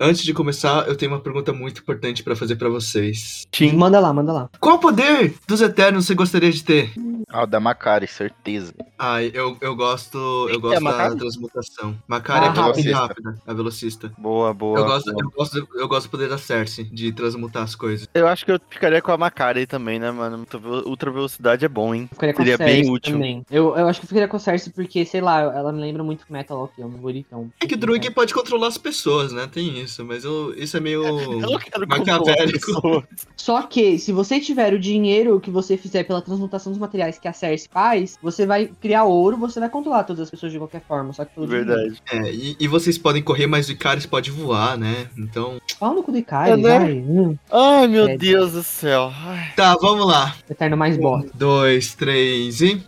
[0.00, 3.46] Antes de começar, eu tenho uma pergunta muito importante pra fazer pra vocês.
[3.52, 3.72] Sim.
[3.72, 4.50] Manda lá, manda lá.
[4.60, 6.92] Qual poder dos Eternos você gostaria de ter?
[7.36, 8.72] Ah, o da Macari, certeza.
[8.96, 10.16] Ai, eu, eu gosto,
[10.48, 11.16] eu que gosto é, da Macari?
[11.18, 11.96] transmutação.
[12.06, 12.96] Macari Ah, é velocista.
[12.96, 14.12] rápida, a velocista.
[14.16, 14.78] Boa, boa.
[14.78, 15.24] Eu gosto, boa.
[15.24, 18.06] eu, gosto, eu gosto do poder da Cersei, de transmutar as coisas.
[18.14, 20.38] Eu acho que eu ficaria com a Macari também, né, mano?
[20.38, 22.02] Ultra ve- Ultra velocidade é bom, hein?
[22.02, 23.12] Eu ficaria com Seria a Cersei bem útil.
[23.14, 23.42] também.
[23.50, 26.04] Eu, eu acho que eu ficaria com a Cersei porque, sei lá, ela me lembra
[26.04, 27.50] muito Metal Lock, é um bonitão.
[27.60, 29.48] É que o Druig pode controlar as pessoas, né?
[29.50, 31.02] Tem isso, mas eu, isso é meio
[31.34, 33.04] Eu não quero maquiavélico.
[33.36, 37.28] Só que, se você tiver o dinheiro que você fizer pela transmutação dos materiais que
[37.28, 40.82] a Cersei faz, você vai criar ouro, você vai controlar todas as pessoas de qualquer
[40.86, 41.30] forma, só que.
[41.46, 41.94] Verdade.
[42.12, 45.06] É, e, e vocês podem correr, mas o Icarus pode voar, né?
[45.16, 45.56] Então.
[45.78, 46.78] Fala no cu do Ikai, É, né?
[46.78, 46.92] vai.
[46.92, 48.16] Hum, Ai, meu É.
[48.18, 49.10] Deus do céu.
[49.24, 49.52] Ai.
[49.56, 50.34] Tá, vamos lá.
[50.50, 51.30] Eterno mais bosta.
[51.34, 52.84] Um, dois, três e.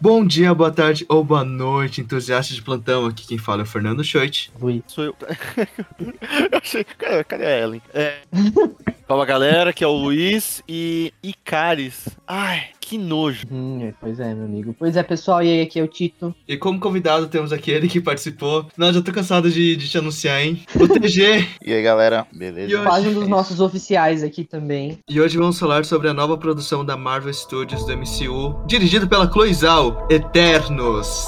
[0.00, 3.04] Bom dia, boa tarde ou boa noite, entusiastas de plantão.
[3.04, 4.50] Aqui quem fala é o Fernando Schoit.
[4.58, 4.82] Luiz.
[4.86, 5.14] Sou eu.
[6.00, 6.84] eu achei.
[6.84, 7.82] Cadê, cadê a Ellen?
[7.92, 8.14] É.
[9.06, 12.08] Fala galera, que é o Luiz e Icaris.
[12.28, 13.44] Ai, que nojo.
[13.50, 14.72] Hum, pois é, meu amigo.
[14.78, 16.32] Pois é, pessoal, e aí, aqui é o Tito.
[16.46, 18.68] E como convidado temos aquele que participou.
[18.76, 20.62] Não, já tô cansado de, de te anunciar, hein?
[20.76, 21.44] O TG.
[21.66, 22.70] E aí galera, beleza?
[22.70, 24.98] E hoje- Quase um dos nossos oficiais aqui também.
[25.08, 29.30] e hoje vamos falar sobre a nova produção da Marvel Studios do MCU, dirigido pela
[29.30, 31.26] Chloe Zhao, Eternos.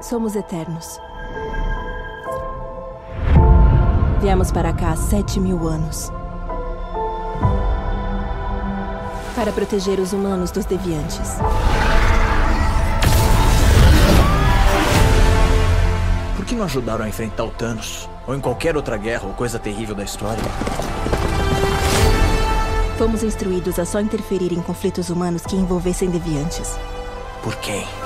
[0.00, 1.00] Somos eternos.
[4.20, 6.10] Viemos para cá há sete mil anos.
[9.34, 11.36] Para proteger os humanos dos deviantes.
[16.36, 18.08] Por que não ajudaram a enfrentar o Thanos?
[18.26, 20.42] Ou em qualquer outra guerra ou coisa terrível da história?
[22.96, 26.78] Fomos instruídos a só interferir em conflitos humanos que envolvessem deviantes.
[27.44, 28.03] Por quem?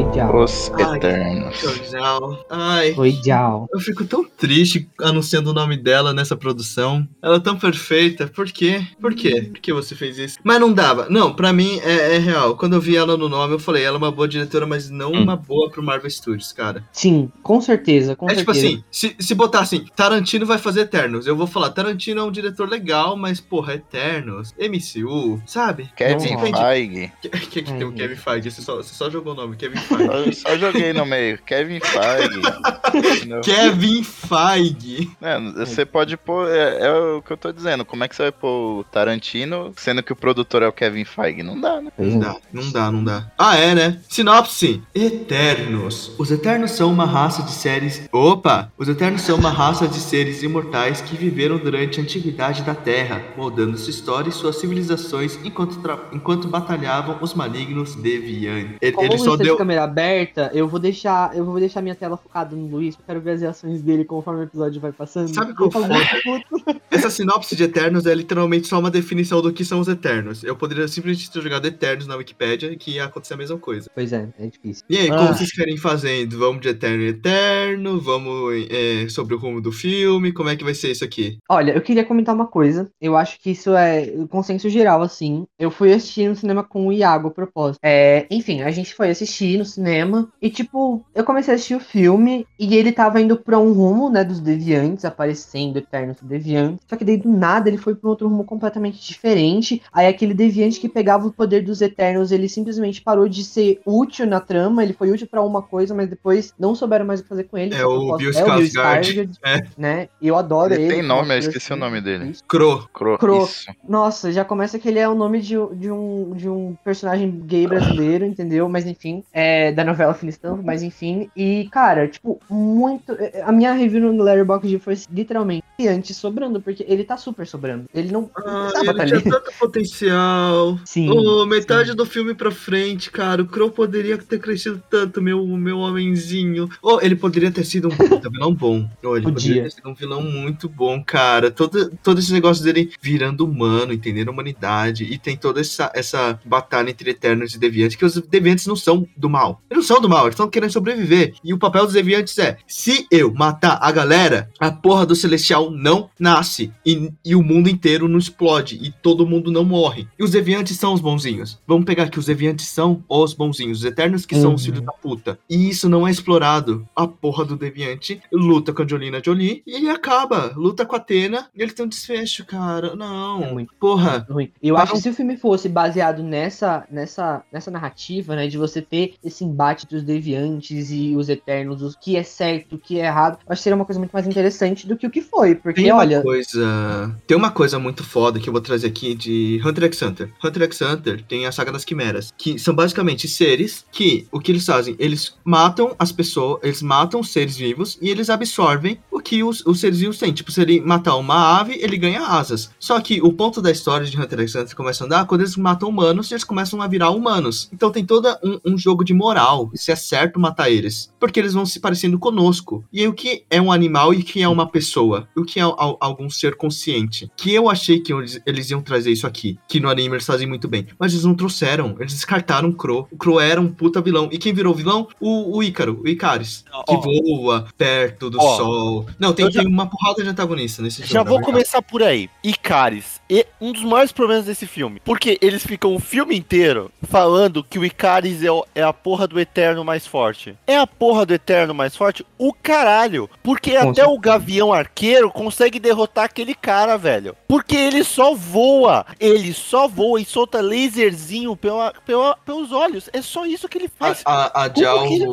[0.00, 0.42] Oi, tchau.
[0.44, 1.90] Os Ai, Eternos.
[1.90, 2.46] Zhao.
[2.48, 2.94] Ai.
[2.96, 3.68] Oi, tchau.
[3.70, 7.06] Eu fico tão triste anunciando o nome dela nessa produção.
[7.22, 8.26] Ela é tão perfeita.
[8.26, 8.82] Por quê?
[8.98, 9.42] Por quê?
[9.52, 10.38] Por que você fez isso?
[10.42, 11.06] Mas não dava.
[11.10, 12.56] Não, pra mim é, é real.
[12.56, 15.10] Quando eu vi ela no nome, eu falei, ela é uma boa diretora, mas não
[15.12, 15.22] Hum.
[15.22, 16.82] uma boa pro Marvel Studios, cara.
[16.92, 18.74] Sim, com certeza, com é tipo certeza.
[18.74, 22.30] assim, se, se botar assim, Tarantino vai fazer Eternos, eu vou falar, Tarantino é um
[22.30, 25.90] diretor legal, mas porra, Eternos, MCU, sabe?
[25.96, 27.12] Kevin Feige.
[27.20, 27.92] Que, que, que tem o.
[27.92, 28.50] Kevin Feige?
[28.50, 31.38] Você só, você só jogou o nome, Kevin Eu só joguei no meio.
[31.44, 33.26] Kevin Feige.
[33.26, 33.40] Não.
[33.42, 35.10] Kevin Feige.
[35.20, 36.48] É, você pode pôr.
[36.48, 37.84] É, é o que eu tô dizendo.
[37.84, 41.04] Como é que você vai pôr o Tarantino, sendo que o produtor é o Kevin
[41.04, 41.42] Feige?
[41.42, 41.90] Não dá, né?
[41.98, 42.24] Não é.
[42.24, 43.26] dá, não dá, não dá.
[43.38, 43.98] Ah, é, né?
[44.08, 46.12] Sinopse: Eternos.
[46.18, 48.08] Os Eternos são uma raça de seres.
[48.12, 48.70] Opa!
[48.78, 53.22] Os Eternos são uma raça de seres imortais que viveram durante a antiguidade da Terra,
[53.36, 58.76] moldando sua história e suas civilizações enquanto, tra- enquanto batalhavam os malignos deviantes.
[58.80, 59.56] Ele, ele só tá deu.
[59.80, 63.14] Câmera aberta, eu vou deixar, eu vou deixar minha tela focada no Luiz, porque eu
[63.14, 65.28] quero ver as reações dele conforme o episódio vai passando.
[65.28, 65.86] Sabe Eu qual falo,
[66.22, 66.40] foi?
[66.48, 70.42] "Puta, Essa sinopse de Eternos é literalmente só uma definição do que são os Eternos.
[70.44, 73.88] Eu poderia simplesmente ter jogado Eternos na Wikipedia que ia acontecer a mesma coisa.
[73.94, 74.84] Pois é, é difícil.
[74.88, 75.16] E aí, Ah.
[75.16, 76.38] como vocês querem fazendo?
[76.38, 78.00] Vamos de Eterno em Eterno?
[78.00, 80.32] Vamos é, sobre o rumo do filme?
[80.32, 81.38] Como é que vai ser isso aqui?
[81.48, 82.90] Olha, eu queria comentar uma coisa.
[83.00, 85.46] Eu acho que isso é consenso geral, assim.
[85.58, 87.78] Eu fui assistir no cinema com o Iago, a propósito.
[87.82, 90.28] É, enfim, a gente foi assistir no cinema.
[90.40, 92.46] E, tipo, eu comecei a assistir o filme.
[92.58, 96.80] E ele tava indo pra um rumo, né, dos deviantes, aparecendo Eternos deviantes.
[96.88, 99.82] Só que daí, do nada, ele foi pra um outro rumo completamente diferente.
[99.92, 104.26] Aí, aquele deviante que pegava o poder dos Eternos, ele simplesmente parou de ser útil
[104.26, 104.82] na trama.
[104.82, 107.56] Ele foi útil pra uma coisa, mas depois não souberam mais o que fazer com
[107.58, 107.74] ele.
[107.74, 109.00] É Só que o eu posso- Bill é o Bill Skarsgård.
[109.04, 109.60] Skarsgård, É.
[109.78, 110.08] né?
[110.20, 110.94] E eu adoro Ele ele.
[110.94, 112.34] tem nome, eu esqueci o nome dele.
[112.48, 112.88] Cro.
[112.92, 113.18] Cro.
[113.18, 113.44] Cro.
[113.44, 113.66] Isso.
[113.88, 117.30] Nossa, já começa que ele é o nome de, um- de, um, de um personagem
[117.46, 118.68] gay brasileiro, entendeu?
[118.68, 121.28] Mas enfim, é da novela Finistão, mas enfim.
[121.36, 123.12] E, cara, tipo, muito.
[123.12, 127.86] é, A minha review no Letterboxd foi literalmente antes sobrando, porque ele tá super sobrando.
[127.94, 130.78] Ele não Ah, ele tá tinha tanto potencial.
[130.84, 131.10] Sim.
[131.10, 131.96] Ô, metade sim.
[131.96, 133.42] do filme pra frente, cara.
[133.42, 136.68] O Crow poderia ter crescido tanto, meu, meu homenzinho.
[136.82, 137.90] Ou ele poderia ter sido um
[138.30, 138.88] vilão bom.
[139.02, 139.48] Ou ele Podia.
[139.48, 141.50] poderia ter sido um vilão muito bom, cara.
[141.50, 145.04] Todo, todo esse negócio dele virando humano, entendendo a humanidade.
[145.04, 147.96] E tem toda essa, essa batalha entre Eternos e Deviantes.
[147.96, 149.49] Que os Deviantes não são do mal.
[149.70, 151.34] Eles não são do mal, eles estão querendo sobreviver.
[151.44, 155.70] E o papel dos Deviantes é se eu matar a galera, a porra do Celestial
[155.70, 156.72] não nasce.
[156.84, 158.78] E, e o mundo inteiro não explode.
[158.80, 160.06] E todo mundo não morre.
[160.18, 161.58] E os deviantes são os bonzinhos.
[161.66, 163.78] Vamos pegar que os deviantes são os bonzinhos.
[163.78, 164.66] Os eternos que são os Uhum.
[164.74, 165.38] filhos da puta.
[165.48, 166.86] E isso não é explorado.
[166.94, 170.52] A porra do deviante luta com a Jolina Jolie e acaba.
[170.56, 172.94] Luta com a Atena e ele tem um desfecho, cara.
[172.94, 173.42] Não.
[173.42, 174.26] É muito Porra.
[174.30, 174.50] ruim.
[174.62, 178.82] Eu acho que se o filme fosse baseado nessa, nessa, nessa narrativa, né, de você
[178.82, 183.06] ter esse embate dos deviantes e os eternos, o que é certo, o que é
[183.06, 185.54] errado, acho que seria uma coisa muito mais interessante do que o que foi.
[185.54, 187.16] Porque, Tem olha, uma coisa.
[187.26, 190.32] Tem uma coisa muito foda que eu vou trazer aqui de Hunter x Hunter.
[190.42, 194.52] Hunter x Hunter tem a saga das quimeras, que são basicamente seres que o que
[194.52, 194.96] eles fazem?
[194.98, 199.64] Eles matam as pessoas, eles matam os seres vivos e eles absorvem o que os,
[199.66, 200.32] os seres vivos têm.
[200.32, 202.70] Tipo, se ele matar uma ave, ele ganha asas.
[202.78, 205.56] Só que o ponto da história de Hunter x Hunter começa a andar quando eles
[205.56, 207.68] matam humanos, eles começam a virar humanos.
[207.72, 209.29] Então tem todo um, um jogo de moral,
[209.74, 211.12] se é certo matar eles.
[211.18, 212.84] Porque eles vão se parecendo conosco.
[212.92, 215.28] E aí, o que é um animal e o que é uma pessoa?
[215.36, 217.30] O que é al- algum ser consciente?
[217.36, 219.58] Que eu achei que eles, eles iam trazer isso aqui.
[219.68, 220.86] Que no anime eles fazem muito bem.
[220.98, 221.94] Mas eles não trouxeram.
[221.98, 223.06] Eles descartaram o Crow.
[223.10, 224.28] O Crow era um puta vilão.
[224.32, 225.08] E quem virou vilão?
[225.20, 226.64] O, o Ícaro, o Icaris.
[226.86, 229.06] Que Ó, voa perto do Ó, sol.
[229.18, 231.12] Não, tem, já- tem uma porrada de antagonista nesse filme.
[231.12, 232.28] Já vou começar por aí.
[232.42, 233.19] Icaris.
[233.30, 235.00] E um dos maiores problemas desse filme.
[235.04, 239.28] Porque eles ficam o filme inteiro falando que o Icaris é, o- é a porra
[239.28, 240.56] do Eterno mais forte.
[240.66, 242.26] É a porra do Eterno mais forte?
[242.36, 243.30] O caralho.
[243.42, 244.08] Porque Com até certeza.
[244.08, 247.36] o Gavião Arqueiro consegue derrotar aquele cara, velho.
[247.46, 249.06] Porque ele só voa.
[249.20, 253.08] Ele só voa e solta laserzinho pela, pela, pelos olhos.
[253.12, 254.22] É só isso que ele faz.
[254.24, 255.26] A, a, a, Jal, ele-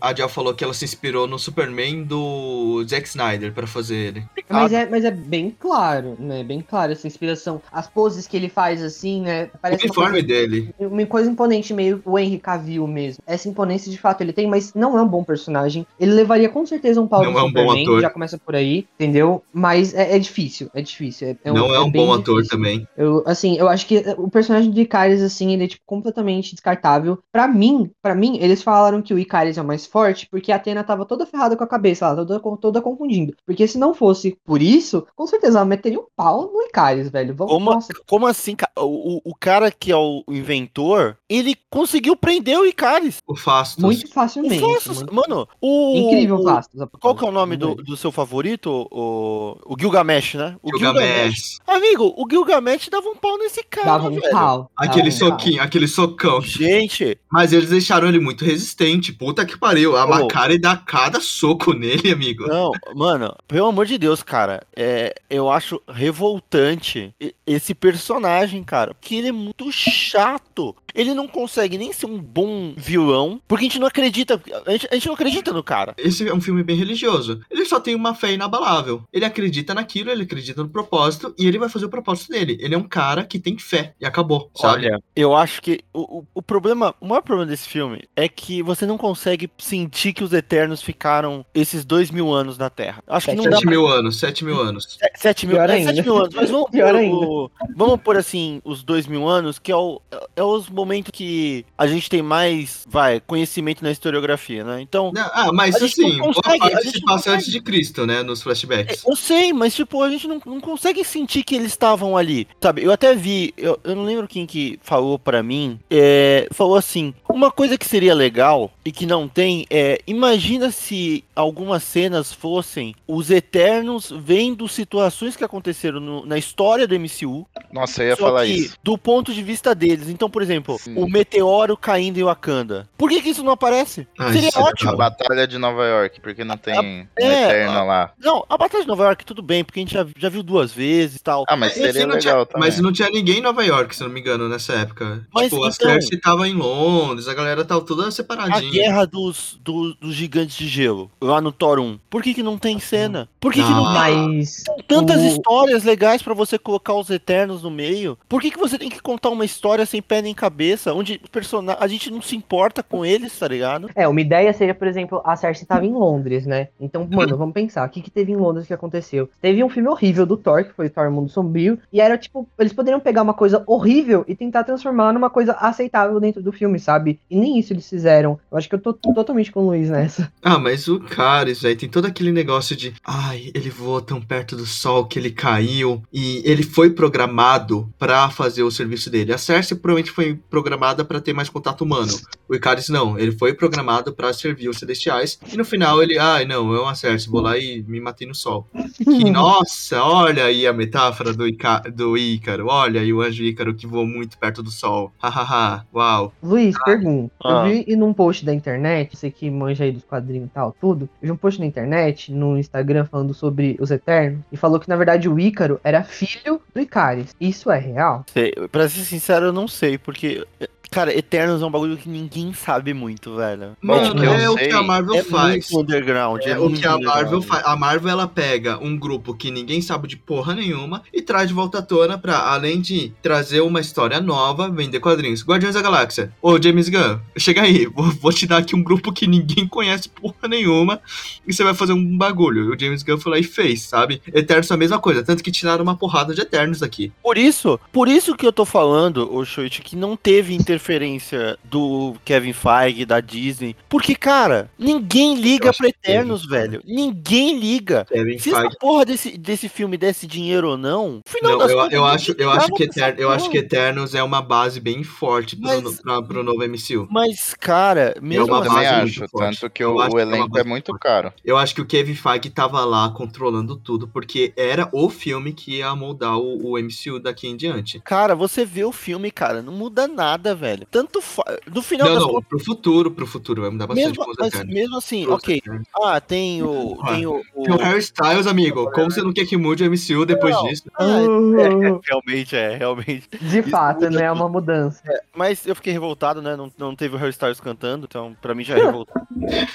[0.00, 4.24] a Jal falou que ela se inspirou no Superman do Zack Snyder pra fazer ele.
[4.48, 6.42] Mas é, mas é bem claro, né?
[6.42, 7.27] Bem claro essa inspiração.
[7.72, 9.50] As poses que ele faz, assim, né?
[9.54, 10.74] O Parece uma uniforme coisa, dele.
[10.80, 13.22] uma coisa imponente, meio o Henry Cavill mesmo.
[13.26, 15.86] Essa imponência de fato ele tem, mas não é um bom personagem.
[15.98, 18.00] Ele levaria com certeza um pau Não do é um bom Superman, ator.
[18.00, 19.42] já começa por aí, entendeu?
[19.52, 21.36] Mas é, é difícil, é difícil.
[21.44, 22.56] É, não é um bem bom ator difícil.
[22.56, 22.88] também.
[22.96, 27.18] Eu, assim, eu acho que o personagem do Icaris, assim, ele é, tipo, completamente descartável.
[27.32, 30.56] Pra mim, para mim, eles falaram que o Icaris é o mais forte porque a
[30.56, 33.34] Atena tava toda ferrada com a cabeça, ela toda, toda confundindo.
[33.46, 37.17] Porque se não fosse por isso, com certeza ela meteria um pau no Icaris, velho.
[37.32, 38.56] Vamos, Como, nossa, como assim?
[38.78, 43.18] O, o, o cara que é o inventor, ele conseguiu prender o Icaris.
[43.26, 43.82] O Fastos.
[43.84, 44.60] muito O facilmente.
[44.60, 45.96] Fastos, muito- mano, o.
[45.96, 46.80] Incrível o- Fastos.
[47.00, 48.88] Qual que é o nome do, do seu favorito?
[48.90, 50.56] O, o Gilgamesh, né?
[50.62, 51.58] O Gilgamesh.
[51.66, 54.30] Amigo, o Gilgamesh dava um pau nesse cara, Dava um velho.
[54.30, 54.70] pau.
[54.76, 55.38] Aquele dava um pau.
[55.38, 56.40] soquinho, aquele socão.
[56.40, 59.12] Gente, Mas eles deixaram ele muito resistente.
[59.12, 59.96] Puta que pariu.
[59.96, 60.08] A Ô.
[60.08, 62.46] Macari dá cada soco nele, amigo.
[62.46, 67.07] não, mano, pelo amor de Deus, cara, é, eu acho revoltante
[67.46, 70.74] esse personagem, cara, porque ele é muito chato.
[70.94, 74.88] Ele não consegue nem ser um bom vilão, porque a gente não acredita, a gente,
[74.90, 75.94] a gente não acredita no cara.
[75.96, 77.40] Esse é um filme bem religioso.
[77.50, 79.02] Ele só tem uma fé inabalável.
[79.12, 82.58] Ele acredita naquilo, ele acredita no propósito e ele vai fazer o propósito dele.
[82.60, 84.86] Ele é um cara que tem fé e acabou, sabe?
[84.86, 88.62] Olha, eu acho que o, o, o problema, o maior problema desse filme é que
[88.62, 93.02] você não consegue sentir que os Eternos ficaram esses dois mil anos na Terra.
[93.06, 94.84] Acho que não dá Sete pra mil anos, sete mil anos.
[94.84, 96.97] Se- Sete mil, é, sete mil anos, mas vamos ainda.
[97.06, 100.00] O- vamos pôr assim, os dois mil anos, que é, o,
[100.36, 104.80] é os momentos que a gente tem mais, vai, conhecimento na historiografia, né?
[104.80, 107.30] Então, Não, ah, mas A gente não assim, boa consegue, a parte gente se passa
[107.32, 108.22] antes de Cristo, né?
[108.22, 109.04] Nos flashbacks.
[109.06, 112.82] eu sei, mas tipo, a gente não, não consegue sentir que eles estavam ali, sabe?
[112.82, 117.14] Eu até vi, eu, eu não lembro quem que falou pra mim, é, falou assim,
[117.28, 122.94] uma coisa que seria legal e que não tem é, imagina se algumas cenas fossem
[123.06, 128.22] os Eternos vendo situações que aconteceram no- na história do MCU, Nossa, eu ia Só
[128.26, 128.76] falar que isso.
[128.82, 130.08] do ponto de vista deles.
[130.08, 130.94] Então, por exemplo, Sim.
[130.96, 132.88] o meteoro caindo em Wakanda.
[132.96, 134.06] Por que, que isso não aparece?
[134.18, 134.90] Ah, Seria isso é ótimo.
[134.92, 138.12] A Batalha de Nova York, porque não tem um é, Eterno a- lá.
[138.18, 140.72] Não, a Batalha de Nova York, tudo bem, porque a gente já, já viu duas
[140.72, 141.44] vezes e tal.
[141.48, 142.68] Ah, mas seria não legal tinha- também.
[142.68, 145.26] Mas não tinha ninguém em Nova York, se não me engano, nessa época.
[145.34, 148.70] Mas tipo, a então- Cersei tava em Londres, a galera tava toda A separadinha.
[148.70, 151.98] guerra dos, do- dos gigantes de gelo, lá no Thor 1.
[152.10, 153.28] Por que, que não tem cena?
[153.40, 154.04] Por que, que não Ah.
[154.04, 154.64] tem Mas.
[154.86, 158.18] tantas o- histórias legais pra você colocar os Eternos no meio?
[158.28, 160.92] Por que, que você tem que contar uma história sem pé nem cabeça?
[160.92, 161.64] Onde o person...
[161.78, 163.88] a gente não se importa com eles, tá ligado?
[163.94, 166.68] É, uma ideia seria, por exemplo, a Cersei tava em Londres, né?
[166.78, 169.30] Então, mano, vamos pensar, o que, que teve em Londres que aconteceu?
[169.40, 172.74] Teve um filme horrível do Thor, que foi Thor Mundo Sombrio, e era tipo, eles
[172.74, 177.18] poderiam pegar uma coisa horrível e tentar transformar numa coisa aceitável dentro do filme, sabe?
[177.30, 178.38] E nem isso eles fizeram.
[178.52, 180.30] Eu acho que eu tô totalmente com o Luiz nessa.
[180.42, 182.92] Ah, mas o Caris, velho, tem todo aquele negócio de.
[183.02, 186.02] Ai, ele voou tão perto do sol que ele caiu.
[186.12, 189.32] E ele foi programado pra fazer o serviço dele.
[189.32, 192.12] A Cersei provavelmente foi programada pra ter mais contato humano.
[192.48, 193.18] O Icaris não.
[193.18, 195.38] Ele foi programado pra servir os celestiais.
[195.52, 196.18] E no final ele.
[196.18, 198.66] Ai, não, eu a Cersei, vou lá e me matei no sol.
[198.96, 202.66] Que, nossa, olha aí a metáfora do, Ica, do Ícaro.
[202.68, 205.12] Olha aí o anjo Ícaro que voou muito perto do sol.
[205.18, 206.32] Hahaha, uau.
[206.42, 207.32] Luiz, pergunta.
[207.42, 207.68] Ah.
[207.68, 211.08] Eu vi num post da internet, você que manja aí dos quadrinhos e tal, tudo.
[211.22, 214.88] Eu vi um post na internet, no Instagram, falando sobre os Eternos, e falou que
[214.88, 217.34] na verdade o Ícaro era filho do Icaris.
[217.40, 218.24] Isso é real?
[218.32, 220.46] Sei, pra ser sincero, eu não sei, porque.
[220.90, 223.76] Cara, Eternos é um bagulho que ninguém sabe muito, velho.
[223.80, 225.70] Mano, eu é o que a Marvel É faz.
[225.70, 226.42] muito underground.
[226.42, 227.64] É É, o muito que a Marvel faz.
[227.66, 231.54] A Marvel ela pega um grupo que ninguém sabe de porra nenhuma e traz de
[231.54, 235.44] volta à tona pra, além de trazer uma história nova, vender quadrinhos.
[235.44, 236.32] Guardiões da Galáxia.
[236.40, 237.86] Ô, James Gunn, chega aí.
[237.98, 241.00] Vou, vou te dar aqui um grupo que ninguém conhece porra nenhuma
[241.46, 242.72] e você vai fazer um bagulho.
[242.72, 244.22] O James Gunn foi lá e fez, sabe?
[244.32, 245.22] Eternos é a mesma coisa.
[245.22, 247.12] Tanto que tiraram uma porrada de Eternos aqui.
[247.22, 252.14] Por isso, por isso que eu tô falando, o Shoichi, que não teve interferência do
[252.24, 253.76] Kevin Feige, da Disney.
[253.88, 256.80] Porque, cara, ninguém liga pra Eternos, velho.
[256.84, 258.06] Ninguém liga.
[258.08, 258.66] Kevin Se Feige.
[258.66, 262.04] essa porra desse, desse filme desse dinheiro ou não, final Não, das eu, contas, eu
[262.04, 264.80] acho, ninguém eu, acho que pra essa Eter- eu acho que Eternos é uma base
[264.80, 267.06] bem forte pro, Mas- no- pra- pro novo MCU.
[267.10, 270.18] Mas, cara, mesmo uma Eu também assim, acho, tanto que Eu o, acho o que
[270.20, 271.00] é elenco é muito forte.
[271.02, 271.32] caro.
[271.44, 275.78] Eu acho que o Kevin Feige tava lá controlando tudo, porque era o filme que
[275.78, 278.00] ia moldar o, o MCU daqui em diante.
[278.00, 280.67] Cara, você vê o filme, cara, não muda nada, velho.
[280.90, 281.42] Tanto fa...
[281.72, 284.36] no final Não, das não, contas, pro futuro, pro futuro, vai mudar bastante mesmo, os
[284.38, 285.56] mas mesmo assim, ok.
[285.56, 285.86] Eternos.
[286.02, 288.90] Ah, tem o tem o, o- Tem o Harry Styles, amigo.
[288.92, 290.64] Como você não quer que mude o MCU depois Não.
[290.64, 290.82] disso?
[290.98, 293.28] Ah, é, realmente é, realmente.
[293.40, 294.24] De fato, né?
[294.24, 295.02] É uma mudança.
[295.34, 296.56] Mas eu fiquei revoltado, né?
[296.56, 299.26] Não, não teve o Harry Styles cantando, então pra mim já é revoltado.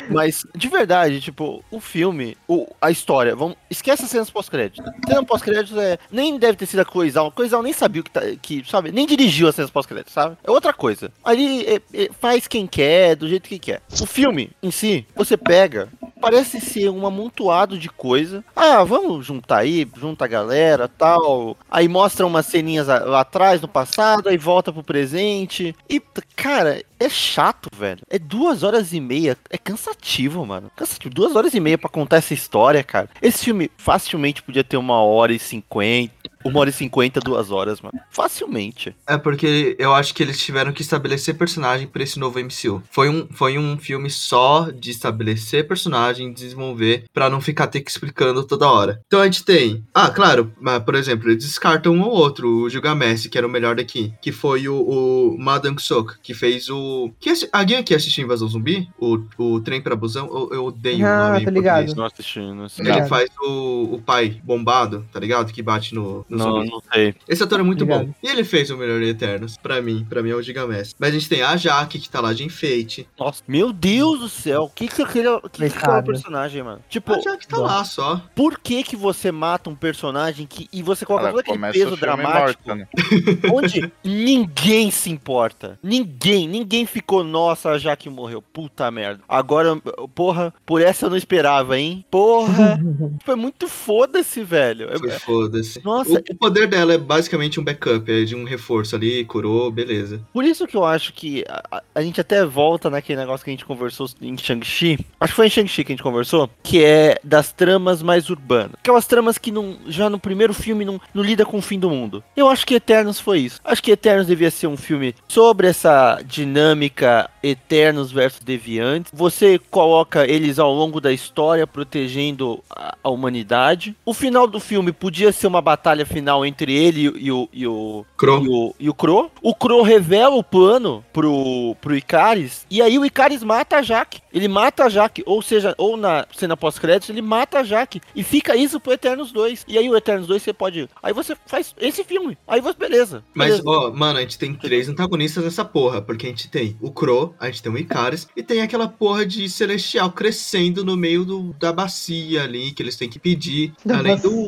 [0.09, 4.83] Mas, de verdade, tipo, o filme, o, a história, vamos, esquece as cenas pós-crédito.
[5.07, 5.97] Cena pós-crédito é.
[6.11, 7.31] Nem deve ter sido a Coisal.
[7.31, 8.21] Coisal nem sabia o que tá.
[8.41, 8.91] Que, sabe?
[8.91, 10.37] Nem dirigiu as cenas pós-crédito, sabe?
[10.43, 10.82] É outra coisa.
[11.23, 13.81] Ali é- é- faz quem quer, do jeito que quer.
[14.01, 15.89] O filme em si, você pega.
[16.21, 18.43] Parece ser um amontoado de coisa.
[18.55, 21.57] Ah, vamos juntar aí, junta a galera tal.
[21.69, 25.75] Aí mostra umas ceninhas lá atrás, no passado, aí volta pro presente.
[25.89, 26.01] E,
[26.33, 27.99] cara, é chato, velho.
[28.09, 29.37] É duas horas e meia.
[29.49, 30.71] É cansativo, mano.
[30.75, 31.13] Cansativo.
[31.13, 33.09] Duas horas e meia pra contar essa história, cara.
[33.21, 36.13] Esse filme facilmente podia ter uma hora e cinquenta.
[36.43, 37.97] Uma hora e cinquenta, duas horas, mano.
[38.11, 38.95] Facilmente.
[39.07, 42.81] É porque eu acho que eles tiveram que estabelecer personagem pra esse novo MCU.
[42.91, 47.91] Foi um, foi um filme só de estabelecer personagem, desenvolver, pra não ficar ter que
[47.91, 48.99] explicando toda hora.
[49.07, 49.83] Então a gente tem.
[49.93, 53.49] Ah, claro, mas, por exemplo, eles descartam um ou outro, o Gilgamesh, que era o
[53.49, 57.11] melhor daqui, que foi o, o Madang Sok, que fez o.
[57.19, 58.87] Que assi- Alguém aqui assistiu Invasão Zumbi?
[58.99, 60.27] O, o Trem pra Busão?
[60.27, 61.45] Eu, eu odeio Ah, o nome.
[61.45, 61.95] tô ligado.
[61.95, 62.89] Não assisti, não assisti.
[62.89, 65.51] Ele faz o, o pai bombado, tá ligado?
[65.53, 67.15] Que bate no Não, não sei.
[67.27, 68.07] Esse ator é muito Obrigado.
[68.07, 68.13] bom.
[68.23, 69.57] E ele fez o Melhor Eternos.
[69.57, 70.95] Pra mim, pra mim é o Gigamesh.
[70.99, 73.07] Mas a gente tem a Jaque, que tá lá de enfeite.
[73.19, 74.63] Nossa, meu Deus do céu.
[74.63, 76.07] O que que aquele, o que que aquele Coitado.
[76.07, 76.81] personagem, mano?
[76.89, 77.63] Tipo, A Jaque tá bom.
[77.63, 78.21] lá só.
[78.35, 81.93] por que que você mata um personagem que e você coloca Ela todo aquele peso
[81.93, 82.87] o dramático morta, né?
[83.53, 85.77] onde ninguém se importa?
[85.83, 88.41] Ninguém, ninguém ficou, nossa, a Jaque morreu.
[88.41, 89.21] Puta merda.
[89.27, 89.75] Agora,
[90.15, 92.05] porra, por essa eu não esperava, hein?
[92.09, 92.79] Porra,
[93.23, 94.89] foi muito foda-se, velho.
[94.91, 95.83] É- Foi foda-se.
[95.83, 96.22] Nossa.
[96.29, 100.21] O, poder dela é basicamente um backup, é de um reforço ali, curou, beleza.
[100.33, 103.53] Por isso que eu acho que a- a gente até volta naquele negócio que a
[103.53, 104.99] gente conversou em Shang-Chi.
[105.19, 106.49] Acho que foi em Shang-Chi que a gente conversou.
[106.61, 108.71] Que é das tramas mais urbanas.
[108.79, 111.89] Aquelas tramas que não, já no primeiro filme não, não lida com o fim do
[111.89, 112.23] mundo.
[112.35, 113.59] Eu acho que Eternos foi isso.
[113.63, 119.11] Acho que Eternos devia ser um filme sobre essa dinâmica Eternos versus Deviantes.
[119.13, 123.95] Você coloca eles ao longo da história protegendo a, a humanidade.
[124.05, 128.05] O final do filme podia ser uma batalha final entre ele e, o- e o-
[128.17, 128.43] Crow.
[128.43, 129.29] e o, e o Crow.
[129.41, 132.65] O Crow revela o plano pro, pro Icaris.
[132.69, 134.21] E aí o Icaris mata a Jaque.
[134.33, 135.23] Ele mata a Jaque.
[135.25, 138.01] Ou seja, ou na cena pós-créditos, ele mata a Jaque.
[138.15, 139.65] E fica isso pro Eternos 2.
[139.67, 140.89] E aí o Eternos 2 você pode.
[141.01, 142.37] Aí você faz esse filme.
[142.47, 142.77] Aí você.
[142.77, 143.23] Beleza.
[143.33, 143.63] Mas, beleza.
[143.69, 146.01] ó, mano, a gente tem três antagonistas nessa porra.
[146.01, 149.25] Porque a gente tem o Crow, a gente tem o Icaris, e tem aquela porra
[149.25, 153.73] de Celestial crescendo no meio do, da bacia ali, que eles têm que pedir.
[153.85, 154.29] Da além bacia.
[154.29, 154.43] do.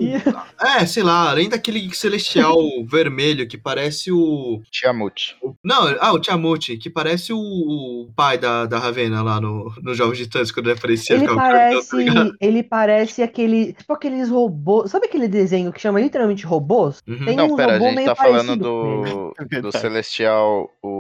[0.65, 4.62] É, sei lá, além daquele Celestial vermelho que parece o.
[4.72, 5.36] Tiamut.
[5.42, 9.72] o- Não, ah, o Tiamut, que parece o, o pai da, da Ravena lá no,
[9.82, 11.15] no Jogos de Titãs, quando ele aparecia.
[11.15, 12.36] Ele tá parece, ligado?
[12.39, 17.01] ele parece aquele, tipo aqueles robôs, sabe aquele desenho que chama literalmente robôs?
[17.08, 17.25] Uhum.
[17.25, 20.95] Tem Não, um pera, a robô gente meio tá falando parecido do, do Celestial, o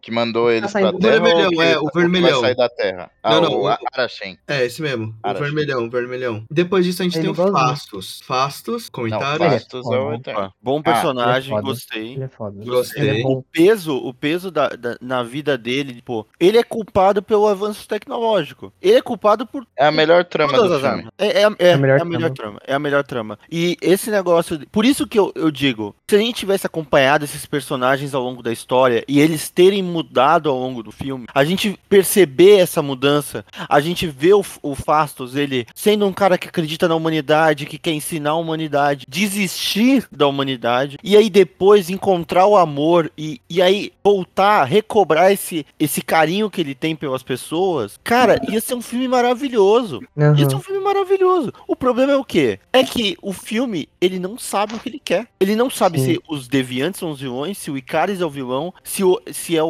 [0.00, 1.16] que mandou eles saindo pra Terra.
[1.16, 2.40] ou vermelhão, que- é, o que vai vermelhão.
[2.40, 3.10] sair da Terra.
[3.24, 4.38] Não, Ah, não, o o- Arashen.
[4.48, 5.14] É, esse mesmo.
[5.18, 6.44] O Cara, vermelhão, o vermelhão.
[6.50, 7.52] Depois disso a gente Ele tem o.
[7.52, 8.20] Fastos.
[8.26, 9.40] Fastos, Não, comentários.
[9.46, 10.14] É Fastos é o foda.
[10.16, 10.52] Eterno.
[10.62, 11.62] Bom personagem, foda.
[11.62, 12.12] gostei.
[12.14, 12.64] Ele é foda.
[12.64, 13.02] Gostei.
[13.08, 13.32] Ele é bom.
[13.38, 17.86] O peso, o peso da, da- na vida dele, tipo, ele é culpado pelo avanço
[17.86, 18.72] tecnológico.
[18.80, 21.06] Ele é culpado por É a melhor trama do filme.
[21.18, 22.58] É, é, é, É a melhor é a melhor trama.
[22.66, 23.38] É a melhor trama.
[23.50, 24.58] E esse negócio.
[24.58, 28.22] de- Por isso que eu, eu digo, se a gente tivesse acompanhado esses personagens ao
[28.22, 32.80] longo da história e eles terem mudado ao longo do filme, a gente perceber essa
[32.82, 37.66] mudança, a gente vê o, o Fastos, ele sendo um cara que acredita na humanidade,
[37.66, 43.40] que quer ensinar a humanidade, desistir da humanidade, e aí depois encontrar o amor e,
[43.48, 48.74] e aí voltar, recobrar esse, esse carinho que ele tem pelas pessoas, cara, ia ser
[48.74, 50.00] um filme maravilhoso.
[50.18, 50.34] Aham.
[50.34, 51.52] Isso é um filme maravilhoso.
[51.66, 52.58] O problema é o quê?
[52.72, 55.26] É que o filme, ele não sabe o que ele quer.
[55.38, 56.04] Ele não sabe Sim.
[56.04, 59.56] se os deviantes são os vilões, se o Icaris é o vilão, se, o, se
[59.56, 59.68] é o,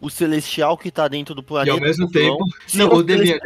[0.00, 1.72] o Celestial que tá dentro do E planeta.
[1.76, 2.38] ao mesmo é tempo.
[2.74, 3.42] Não, é o deviante,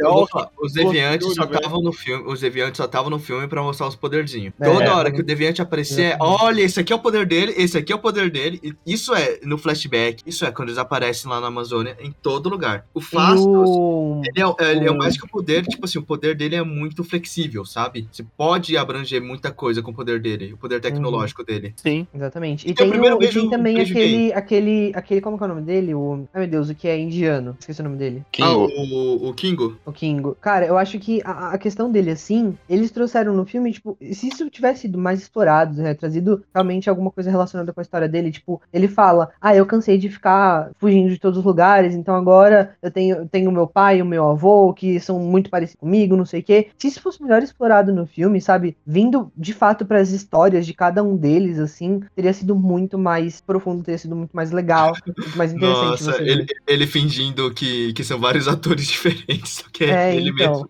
[0.61, 2.23] os deviantes só estavam no filme.
[2.31, 4.53] Os deviantes só estavam no filme pra mostrar os poderzinhos.
[4.59, 4.65] É.
[4.65, 7.77] Toda hora que o deviante aparecer, é, olha, esse aqui é o poder dele, esse
[7.77, 8.59] aqui é o poder dele.
[8.63, 12.49] E Isso é no flashback, isso é quando eles aparecem lá na Amazônia, em todo
[12.49, 12.85] lugar.
[12.93, 13.45] O E Fastos.
[13.45, 14.21] o...
[14.25, 16.63] Ele é, ele é o- mais que o poder, tipo assim, o poder dele é
[16.63, 18.07] muito flexível, sabe?
[18.11, 21.73] Você pode abranger muita coisa com o poder dele, o poder tecnológico dele.
[21.77, 22.05] Sim.
[22.13, 22.69] Exatamente.
[22.69, 25.21] E Tem o tem, primeiro o, e beijo- tem também beijo aquele, aquele, aquele.
[25.21, 25.93] Como que é o nome dele?
[25.95, 26.00] O.
[26.33, 27.55] Ai meu Deus, o que é indiano.
[27.59, 28.23] Esqueci o nome dele.
[28.25, 28.67] Ah, Kingo.
[28.77, 29.77] o, o Kingo?
[29.85, 30.37] O Kingo.
[30.39, 34.27] Cara, eu acho que a, a questão dele, assim, eles trouxeram no filme, tipo, se
[34.27, 35.93] isso tivesse sido mais explorado, né?
[35.93, 39.97] Trazido realmente alguma coisa relacionada com a história dele, tipo, ele fala, ah, eu cansei
[39.97, 44.01] de ficar fugindo de todos os lugares, então agora eu tenho, tenho meu pai e
[44.01, 46.69] o meu avô, que são muito parecidos comigo, não sei o quê.
[46.77, 48.77] Se isso fosse melhor explorado no filme, sabe?
[48.85, 53.41] Vindo de fato para as histórias de cada um deles, assim, teria sido muito mais
[53.41, 55.90] profundo, teria sido muito mais legal, muito mais interessante.
[55.91, 60.51] Nossa, ele, ele fingindo que, que são vários atores diferentes, que é, É, ele então.
[60.51, 60.69] mesmo.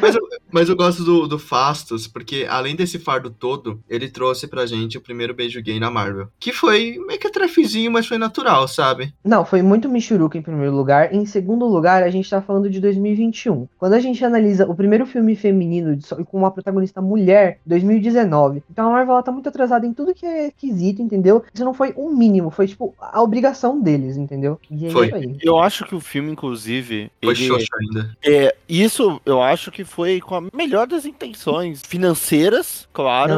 [0.00, 4.46] Mas eu, mas eu gosto do, do Fastos, porque além desse fardo todo, ele trouxe
[4.46, 6.28] pra gente o primeiro beijo gay na Marvel.
[6.38, 9.14] Que foi meio que trefezinho, mas foi natural, sabe?
[9.24, 11.14] Não, foi muito Michuruca em primeiro lugar.
[11.14, 13.68] Em segundo lugar, a gente tá falando de 2021.
[13.78, 18.62] Quando a gente analisa o primeiro filme feminino com uma protagonista mulher, 2019.
[18.70, 21.42] Então a Marvel ela tá muito atrasada em tudo que é quesito, entendeu?
[21.52, 24.49] Isso não foi um mínimo, foi tipo a obrigação deles, entendeu?
[24.70, 25.10] E é Foi.
[25.42, 28.16] Eu acho que o filme, inclusive, Foi ele, xoxo ainda.
[28.24, 33.34] é, isso eu acho que foi com a melhor das intenções financeiras, claro,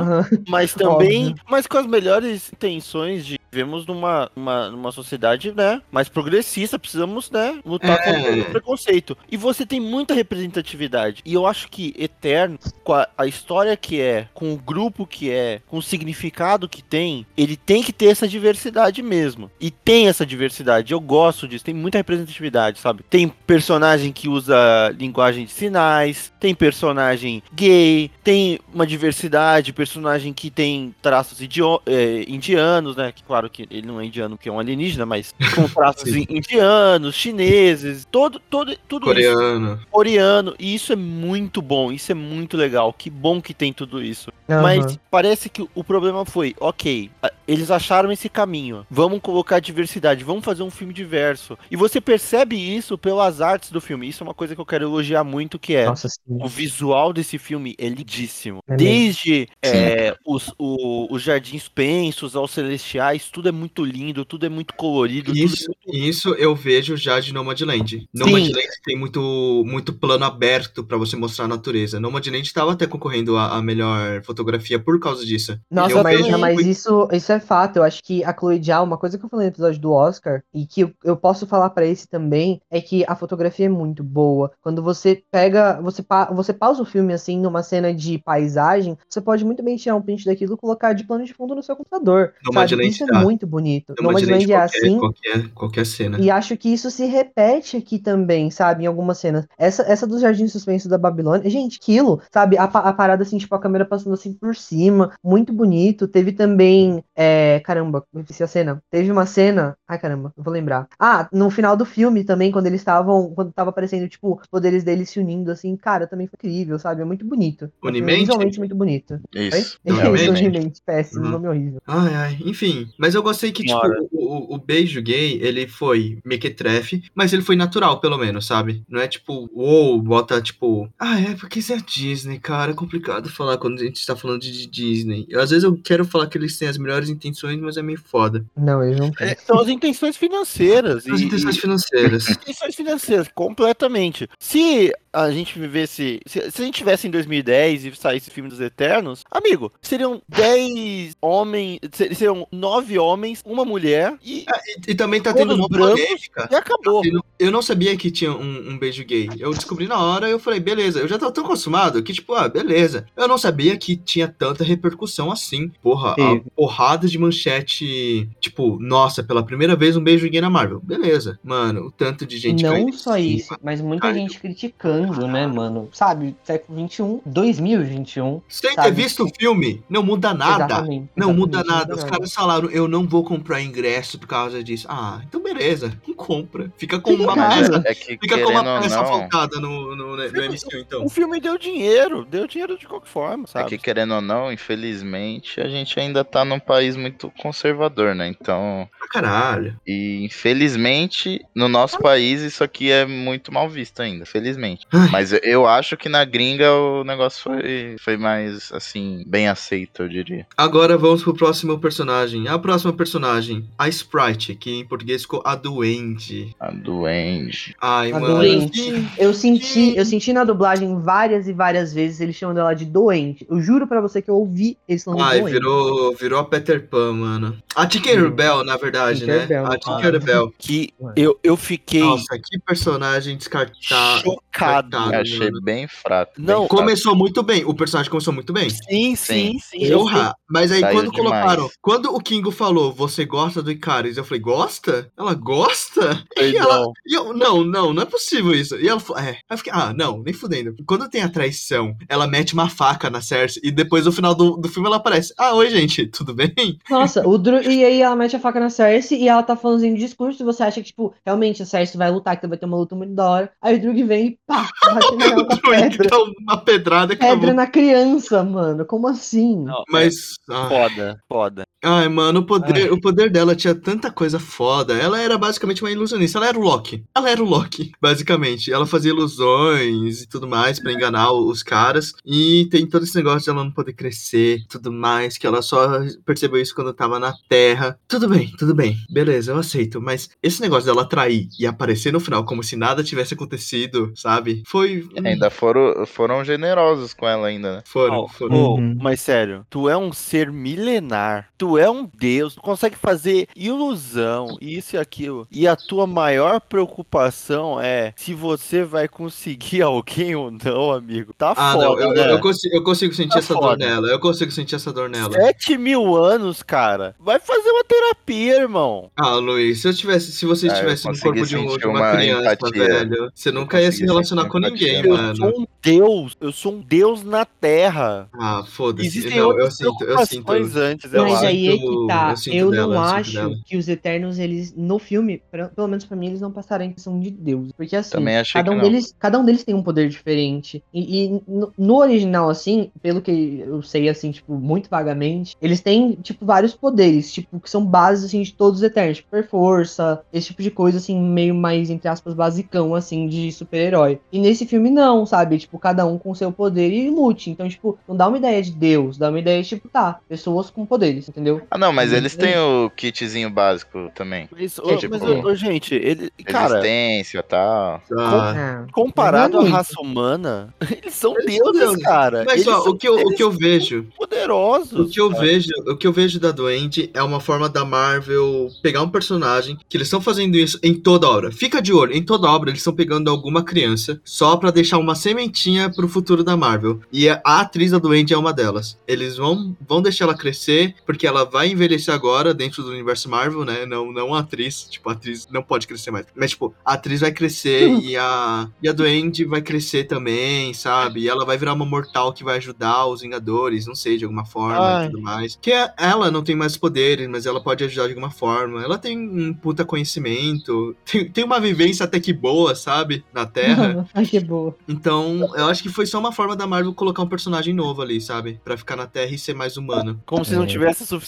[0.49, 1.45] mas também, Óbvio.
[1.51, 7.31] mas com as melhores intenções de vivemos numa, uma, numa sociedade, né, mais progressista, precisamos,
[7.31, 8.13] né, lutar É.
[8.15, 9.17] contra o preconceito.
[9.31, 11.23] E você tem muita representatividade.
[11.25, 15.31] E eu acho que Eterno, com a, a história que é, com o grupo que
[15.31, 19.51] é, com o significado que tem, ele tem que ter essa diversidade mesmo.
[19.61, 20.93] E tem essa diversidade.
[20.93, 21.65] Eu gosto disso.
[21.65, 23.05] Tem muita representatividade, sabe?
[23.11, 24.57] Tem personagem que usa
[24.99, 31.39] linguagem de sinais, tem personagem gay, tem uma diversidade, personagem que tem traços
[31.87, 33.13] eh, indianos, né?
[33.13, 37.15] Que claro que ele não é indiano, que é um alienígena, mas com traços indianos,
[37.15, 39.81] chineses, todo, todo, tudo isso Coreano.
[39.91, 44.03] coreano, e isso é muito bom, isso é muito legal, que bom que tem tudo
[44.03, 44.31] isso.
[44.49, 44.63] Aham.
[44.63, 47.11] Mas parece que o problema foi, ok,
[47.47, 51.57] eles acharam esse caminho, vamos colocar diversidade, vamos fazer um filme diverso.
[51.71, 54.85] E você percebe isso pelas artes do filme, isso é uma coisa que eu quero
[54.85, 55.87] elogiar muito, que é...
[55.87, 56.09] Nossa.
[56.27, 58.61] O visual desse filme é lindíssimo.
[58.69, 58.77] É.
[58.77, 64.49] Desde é, os, o- os jardins pensos aos celestiais, tudo é muito lindo, tudo é
[64.49, 65.33] muito colorido.
[65.33, 67.99] tudo é Isso, isso eu vejo já de Nomadland.
[68.01, 68.09] Sim.
[68.15, 71.99] Nomadland tem muito, muito plano aberto pra você mostrar a natureza.
[71.99, 75.59] Nomadland estava até concorrendo a, a melhor fotografia por causa disso.
[75.71, 77.77] Nossa, Eu mas, mas muito- isso, isso é fato.
[77.77, 80.43] Eu acho que a Chloe Zhao, uma coisa que eu falei no episódio do Oscar,
[80.55, 84.03] e que eu, eu posso falar pra esse também, é que a fotografia é muito
[84.05, 84.51] boa.
[84.61, 89.21] Quando você pega, você, pa- você pausa o filme assim, numa cena de paisagem, você
[89.21, 91.75] pode muito bem tirar um print daquilo e colocar de plano de fundo no seu
[91.77, 92.33] computador.
[92.33, 92.45] Sabe?
[92.47, 93.22] Nomadland Isso é.
[93.23, 93.95] Muito bonito.
[94.01, 94.99] Nomadland Nomadland é qualquer, assim.
[94.99, 96.19] qualquer, qualquer cena.
[96.21, 98.85] E acho que isso se repete aqui também, sabe?
[98.85, 99.47] Em algumas cenas.
[99.59, 102.57] Essa, essa dos Jardins Suspensos da Babilônia, gente, aquilo, sabe?
[102.59, 106.07] A, a parada assim, tipo, a câmera passando assim por cima, muito bonito.
[106.09, 107.03] Teve também.
[107.17, 108.83] É, caramba, eu esqueci a cena.
[108.91, 109.77] Teve uma cena.
[109.89, 110.89] Ai, caramba, eu vou lembrar.
[110.99, 113.33] Ah, no final do filme também, quando eles estavam.
[113.35, 117.03] Quando tava aparecendo, tipo, os poderes deles se unindo, assim, cara, também foi incrível, sabe?
[117.03, 117.65] É muito bonito.
[117.83, 118.21] É Unimente?
[118.21, 119.21] Visualmente muito bonito.
[119.35, 119.79] Isso.
[119.87, 119.93] Oi?
[119.93, 120.31] Unimente?
[120.43, 121.31] Unimente, péssimo, Uhum.
[121.31, 121.81] nome horrível.
[121.87, 122.89] Ai, ai, enfim.
[122.99, 124.01] Mas Mas eu gostei que, tipo, Senhora.
[124.11, 128.83] o, o, o beijo gay, ele foi mequetrefe, mas ele foi natural, pelo menos, sabe?
[128.89, 132.73] Não é tipo, uou, bota tipo, ah, é porque isso é Disney, cara.
[132.73, 135.27] É complicado falar quando a gente tá falando de Disney.
[135.29, 138.01] Eu, às vezes eu quero falar que eles têm as melhores intenções, mas é meio
[138.03, 138.45] foda.
[138.57, 139.29] Não, eles não têm.
[139.29, 141.07] É, são as intenções financeiras.
[141.07, 142.29] As e- intenções financeiras.
[142.43, 144.27] Intenções financeiras, completamente.
[144.39, 146.21] Se a gente vivesse.
[146.27, 151.15] Se, se a gente tivesse em 2010 e saísse filme dos Eternos, amigo, seriam 10
[151.21, 151.79] homens.
[151.93, 153.02] ser- Seriam 9 homens,
[153.45, 154.41] uma mulher e,
[154.87, 156.01] E, e também tá tendo uma brancos.
[156.01, 156.49] polêmica.
[156.51, 157.03] e acabou.
[157.05, 159.29] Eu não, eu não sabia que tinha um, um beijo gay.
[159.39, 161.01] Eu descobri na hora e eu falei, beleza.
[161.01, 163.07] Eu já tava tão acostumado que, tipo, ah, beleza.
[163.17, 165.71] Eu não sabia que tinha tanta repercussão assim.
[165.83, 166.45] Porra, a Teve.
[166.57, 168.29] porrada de manchete.
[168.41, 170.81] Tipo, nossa, pela primeira vez um beijo gay na Marvel.
[170.83, 171.39] Beleza.
[171.43, 173.19] Mano, o tanto de gente não só cima.
[173.21, 175.89] isso, mas muita gente criticando, né, mano?
[175.93, 178.41] Sabe, século XXI, 2021.
[178.49, 178.91] Sem ter sabe?
[179.03, 180.65] visto o filme, não muda nada.
[180.65, 181.89] Exatamente, Não muda nada.
[181.89, 184.87] não Os muda caras falaram, eu não vou comprar ingresso por causa disso.
[184.89, 185.93] Ah, então beleza.
[186.07, 186.73] Não compra.
[186.77, 187.83] Fica com uma peça.
[187.85, 191.05] É que Fica com uma peça faltada no, no, no MCU, então.
[191.05, 193.69] O filme deu dinheiro, deu dinheiro de qualquer forma, é sabe?
[193.69, 198.29] que querendo ou não, infelizmente, a gente ainda tá num país muito conservador, né?
[198.29, 199.77] Então, caralho.
[199.87, 204.87] e infelizmente, no nosso país isso aqui é muito mal visto ainda, felizmente.
[204.93, 205.09] Ai.
[205.11, 210.09] Mas eu- acho que na gringa o negócio foi, foi mais, assim, bem aceito, eu
[210.09, 210.47] diria.
[210.57, 212.49] Agora vamos pro próximo personagem.
[212.49, 216.55] A próxima personagem, a Sprite, que em português ficou a Duende.
[216.61, 217.75] A Duende.
[217.81, 218.37] Ai, A mano.
[218.37, 218.71] Duende.
[218.71, 222.85] que- Eu senti, eu senti na dublagem várias e várias vezes eles chamando ela de
[222.85, 223.47] doente.
[223.49, 225.53] Eu juro pra você que eu ouvi eles falando Ai, doente.
[225.55, 227.57] virou, virou a Peter Pan, mano.
[227.75, 229.15] A Tinkerbell, na verdade, né?
[229.15, 229.79] Tinkerbell, A cara.
[229.79, 230.55] Tinkerbell.
[230.59, 234.23] Que eu, eu fiquei Nossa, que personagem descartado.
[234.23, 234.97] chocado.
[235.13, 236.33] Eu achei bem fraco.
[236.37, 236.77] bem Não, fraco.
[236.77, 237.65] Começou muito bem.
[237.65, 238.69] O personagem começou muito bem.
[238.71, 239.59] Sim, sim, Sim.
[239.59, 239.85] sim.
[239.85, 240.05] eu
[240.49, 241.31] mas aí Saiu quando demais.
[241.31, 245.11] colocaram, quando o Kingo falou, você gosta do Icarus, eu falei, gosta?
[245.19, 246.23] Ela gosta?
[246.43, 246.93] E ela, Não.
[247.07, 248.77] e eu, não, não, não é possível isso.
[248.77, 249.29] E ela falou, é.
[249.31, 250.75] Aí eu fiquei, ah, não, nem fudendo.
[250.85, 254.57] Quando tem a traição, ela mete uma faca na Cersei e depois no final do,
[254.57, 256.53] do filme ela aparece, ah, oi gente, tudo bem?
[256.91, 257.63] Nossa, o Dru...
[257.63, 260.45] e aí ela mete a faca na Cersei e ela tá falando de discurso e
[260.45, 263.15] você acha que, tipo, realmente a Cersei vai lutar, que vai ter uma luta muito
[263.15, 263.53] da hora.
[263.61, 266.07] Aí o Drug vem e pá, bate nela com a pedra.
[266.07, 268.85] Então, uma pedrada que Pedra na criança, mano.
[268.85, 269.65] Como assim?
[269.65, 270.15] Não, Mas,
[270.51, 271.65] ah, Foda, foda.
[271.83, 274.95] Ai, mano, o poder, o poder dela tinha tanta coisa foda.
[274.95, 276.39] Ela era basicamente uma ilusionista.
[276.39, 277.05] Ela era o Loki.
[277.15, 278.73] Ela era o Loki, basicamente.
[278.73, 282.13] Ela fazia ilusões e tudo mais pra enganar os caras.
[282.25, 286.01] E tem todo esse negócio de ela não poder crescer, tudo mais, que ela só
[286.25, 287.99] percebeu isso quando tava na Terra.
[288.07, 288.97] Tudo bem, tudo bem.
[289.11, 290.01] Beleza, eu aceito.
[290.01, 294.63] Mas esse negócio dela trair e aparecer no final como se nada tivesse acontecido, sabe?
[294.67, 295.07] Foi.
[295.15, 297.83] E Ainda foram, foram generosos com ela ainda, né?
[297.85, 298.57] Foram, Ó, foram.
[298.57, 298.99] Uhum.
[299.01, 304.57] mas sério, tu é um ser milenar, tu é um deus, tu consegue fazer ilusão,
[304.61, 305.47] isso e aquilo.
[305.51, 311.33] E a tua maior preocupação é se você vai conseguir alguém ou não, amigo.
[311.37, 312.33] Tá Ah, foda, não, eu, né?
[312.33, 313.87] eu consigo, eu consigo sentir Tá essa dor foda.
[313.87, 314.09] nela.
[314.09, 315.33] Eu consigo sentir essa dor nela.
[315.33, 317.15] Sete mil anos, cara.
[317.19, 319.11] Vai fazer uma terapia, irmão.
[319.17, 321.79] Ah, Luiz, se eu tivesse, se você Ah, eu estivesse no consegui corpo de, um,
[321.79, 322.85] de uma, uma criança, empatia.
[322.89, 324.93] velho, você Eu nunca ia se relacionar com empatia.
[324.93, 325.37] ninguém, Eu mano.
[325.37, 328.29] sou um deus, eu sou um deus na Terra.
[328.39, 329.07] Ah, foda-se.
[329.09, 330.51] Existem Não, eu sinto, eu sinto.
[330.53, 331.47] antes, eu Mas acho.
[331.47, 332.35] aí é sinto- que tá.
[332.47, 333.55] eu Eu dela, não eu acho dela.
[333.65, 336.89] que os Eternos, eles, no filme, pra- pelo menos pra mim, eles não passaram a
[336.89, 337.71] impressão de Deus.
[337.77, 338.11] Porque assim,
[338.53, 340.83] cada um, deles, cada um deles tem um poder diferente.
[340.93, 345.81] E, e no, no original, assim, pelo que eu sei, assim, tipo, muito vagamente, eles
[345.81, 349.19] têm, tipo, vários poderes, tipo, que são bases, assim, de todos os Eternos.
[349.19, 353.51] Tipo, super força, esse tipo de coisa, assim, meio mais, entre aspas, basicão, assim, de
[353.53, 354.21] super-herói.
[354.33, 355.59] E nesse filme, não, sabe?
[355.59, 357.51] Tipo, cada um com seu poder e lute.
[357.51, 360.71] Então, tipo, não dá uma ideia de Deus, dá uma ideia de, tipo, tá, pessoas
[360.71, 361.52] com poderes, entendeu?
[361.71, 364.49] Ah, não, mas Hum, eles têm o kitzinho básico também.
[364.53, 368.03] Mas, ô, É, tipo, mas, ô, gente, ele, cara, Resistência e tal.
[368.19, 369.75] Ah, Ah, comparado à é muito.
[369.75, 372.03] raça humana, eles são Eles deuses, deuses.
[372.03, 372.45] cara.
[372.47, 374.93] Mas Eles ó, são- o que eu, o que eu vejo, poderosos.
[375.09, 375.41] o que eu cara.
[375.43, 379.77] vejo, o que eu vejo da Duende é uma forma da Marvel pegar um personagem
[379.89, 381.51] que eles estão fazendo isso em toda obra.
[381.53, 385.15] Fica de olho, em toda obra eles estão pegando alguma criança só pra deixar uma
[385.15, 387.01] sementinha pro futuro da Marvel.
[387.13, 388.99] E a atriz da Duende é uma delas.
[389.07, 393.65] Eles vão, vão deixar ela crescer porque ela vai envelhecer agora dentro do universo Marvel,
[393.65, 393.85] né?
[393.87, 396.27] Não, não a atriz, tipo, a atriz não pode crescer mais.
[396.35, 401.21] Mas tipo, a atriz vai crescer e a e a Duende vai crescer também, sabe?
[401.21, 404.45] E ela vai virar uma mortal que vai ajudar os Vingadores, não sei, de alguma
[404.45, 405.07] forma Ai.
[405.07, 405.59] e tudo mais.
[405.61, 408.83] Que é- ela não tem mais poderes, mas ela pode ajudar de alguma forma.
[408.83, 413.25] Ela tem um puta conhecimento, tem, tem uma vivência até que boa, sabe?
[413.33, 414.07] Na Terra.
[414.15, 414.75] Ai, que boa.
[414.89, 418.21] Então, eu acho que foi só uma forma da Marvel colocar um personagem novo ali,
[418.21, 418.61] sabe?
[418.65, 420.21] Pra ficar na Terra e ser mais humano.
[420.27, 420.67] Como se não É.
[420.67, 421.22] tivesse suficiente,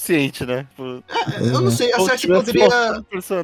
[0.46, 0.66] né?
[0.70, 1.02] Tipo,
[1.40, 2.68] Eu não sei, a Cersei poderia.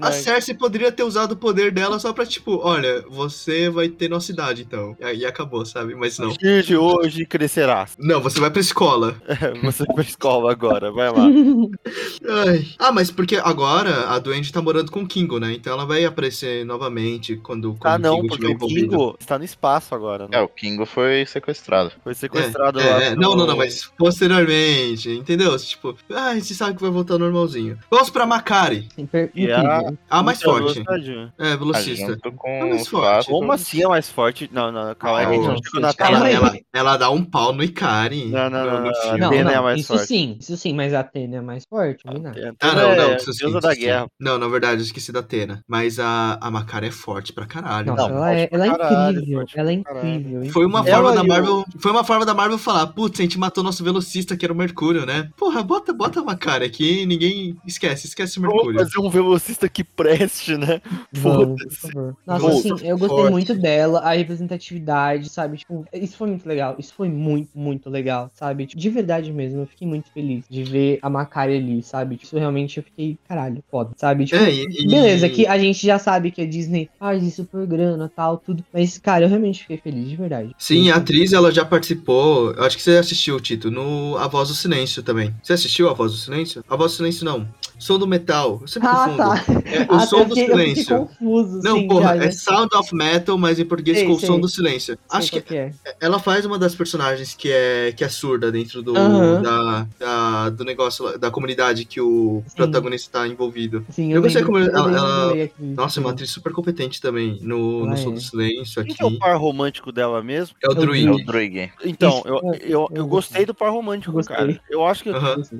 [0.03, 0.13] A.
[0.13, 4.31] Cersei poderia ter usado o poder dela só pra, tipo, olha, você vai ter nossa
[4.33, 4.97] idade, então.
[5.01, 5.95] E aí acabou, sabe?
[5.95, 6.27] Mas não.
[6.27, 7.93] A partir de hoje crescerás.
[7.99, 9.17] Não, você vai pra escola.
[9.63, 11.25] Você vai pra escola agora, vai lá.
[12.47, 12.67] Ai.
[12.79, 15.53] Ah, mas porque agora a Duende tá morando com o Kingo, né?
[15.53, 18.89] Então ela vai aparecer novamente quando, quando Ah, não, Kingo porque tiver o envolvido.
[18.91, 20.41] Kingo está no espaço agora, É, né?
[20.41, 21.93] o Kingo foi sequestrado.
[22.03, 22.85] Foi sequestrado lá.
[22.85, 25.57] É, é, pelo- não, não, não, mas posteriormente, entendeu?
[25.59, 27.79] Tipo, ah, a gente sabe que vai voltar normalzinho.
[27.91, 30.83] Vamos pra Makari, Sempre E a- a mais forte.
[30.83, 31.33] velocidade.
[31.39, 32.13] É, velocista.
[32.25, 33.29] É com mais o forte.
[33.31, 34.51] Como assim é mais forte?
[34.53, 37.63] Não, não, calma aí, Ah, a não, não Ela, ela, ela dá um pau no
[37.63, 38.27] Ikari.
[38.31, 39.19] Não, não, não, não.
[39.19, 40.07] Não, Atena é não, mais isso forte.
[40.07, 42.39] sim, isso sim, mas a Atena é mais forte, combinado.
[42.39, 44.07] Atena Ah, não, não, é isso sim, da guerra.
[44.19, 45.63] Não, na verdade, eu esqueci da Atena.
[45.69, 47.87] Mas a, a Makari é forte pra caralho.
[47.95, 50.51] Nossa, Não, ela, é, ela é incrível, forte ela é incrível.
[50.53, 51.65] Foi uma forma da Marvel.
[51.79, 54.57] Foi uma forma da Marvel falar, putz, a gente matou nosso velocista, que era o
[54.57, 55.29] Mercúrio, né?
[55.37, 58.79] Porra, bota, bota a Makari aqui e ninguém esquece, esquece o Vamos Mercúrio.
[58.81, 60.81] fazer um velocista que preste, né?
[61.13, 61.77] Vamos, por Foda-se.
[61.81, 62.17] favor.
[62.27, 62.67] Nossa, Vamos.
[62.67, 63.31] assim, eu gostei Forte.
[63.33, 65.59] muito dela, a representatividade, sabe?
[65.59, 66.77] Tipo, isso foi muito legal.
[66.79, 68.67] Isso foi muito, muito legal, sabe?
[68.67, 72.17] Tipo, de verdade mesmo, eu fiquei muito feliz de ver a Macari ali, sabe?
[72.17, 74.25] Tipo, Isso realmente eu fiquei, caralho, foda, sabe?
[74.25, 77.45] Tipo, É, e- e- beleza, que a gente já sabe que a Disney faz isso
[77.45, 78.65] por grana tal, tudo.
[78.73, 80.55] Mas, cara, eu realmente fiquei feliz, de verdade.
[80.59, 82.53] Sim, a atriz ela já participou.
[82.53, 85.35] Eu acho que você assistiu, Tito, no A Voz do Silêncio também.
[85.43, 86.65] Você assistiu A Voz do Silêncio?
[86.69, 87.49] A Voz do Silêncio não.
[87.79, 88.59] Som do Metal.
[88.61, 89.17] Eu sempre Ah, confundo.
[89.17, 89.45] tá.
[89.71, 90.99] É, o Ah, som eu do silêncio.
[90.99, 92.31] confuso, Não, sim, porra, já, é.
[92.31, 94.29] Sound of Metal, mas em português Sei, ficou o sei.
[94.29, 94.95] Som do Silêncio.
[94.97, 95.73] Sei Acho que que é.
[95.99, 100.63] ela faz uma das personagens que é, que é surda dentro do, da, da- do
[100.65, 102.57] negócio, da comunidade que o Sim.
[102.57, 103.83] protagonista tá envolvido.
[103.91, 104.91] Sim, Eu eu, gostei como eu ela-
[105.35, 105.49] ela-.
[105.59, 108.15] Nossa, é uma atriz super competente também no, no Ela Som é.
[108.15, 108.95] do Silêncio Quem aqui.
[108.95, 110.55] que é o par romântico dela mesmo?
[110.63, 111.07] É o É o Druid.
[111.07, 111.71] É o Druig.
[111.85, 114.61] Então, Isso, eu, eu- eu, gostei do par romântico, cara.
[114.69, 115.11] Eu acho que.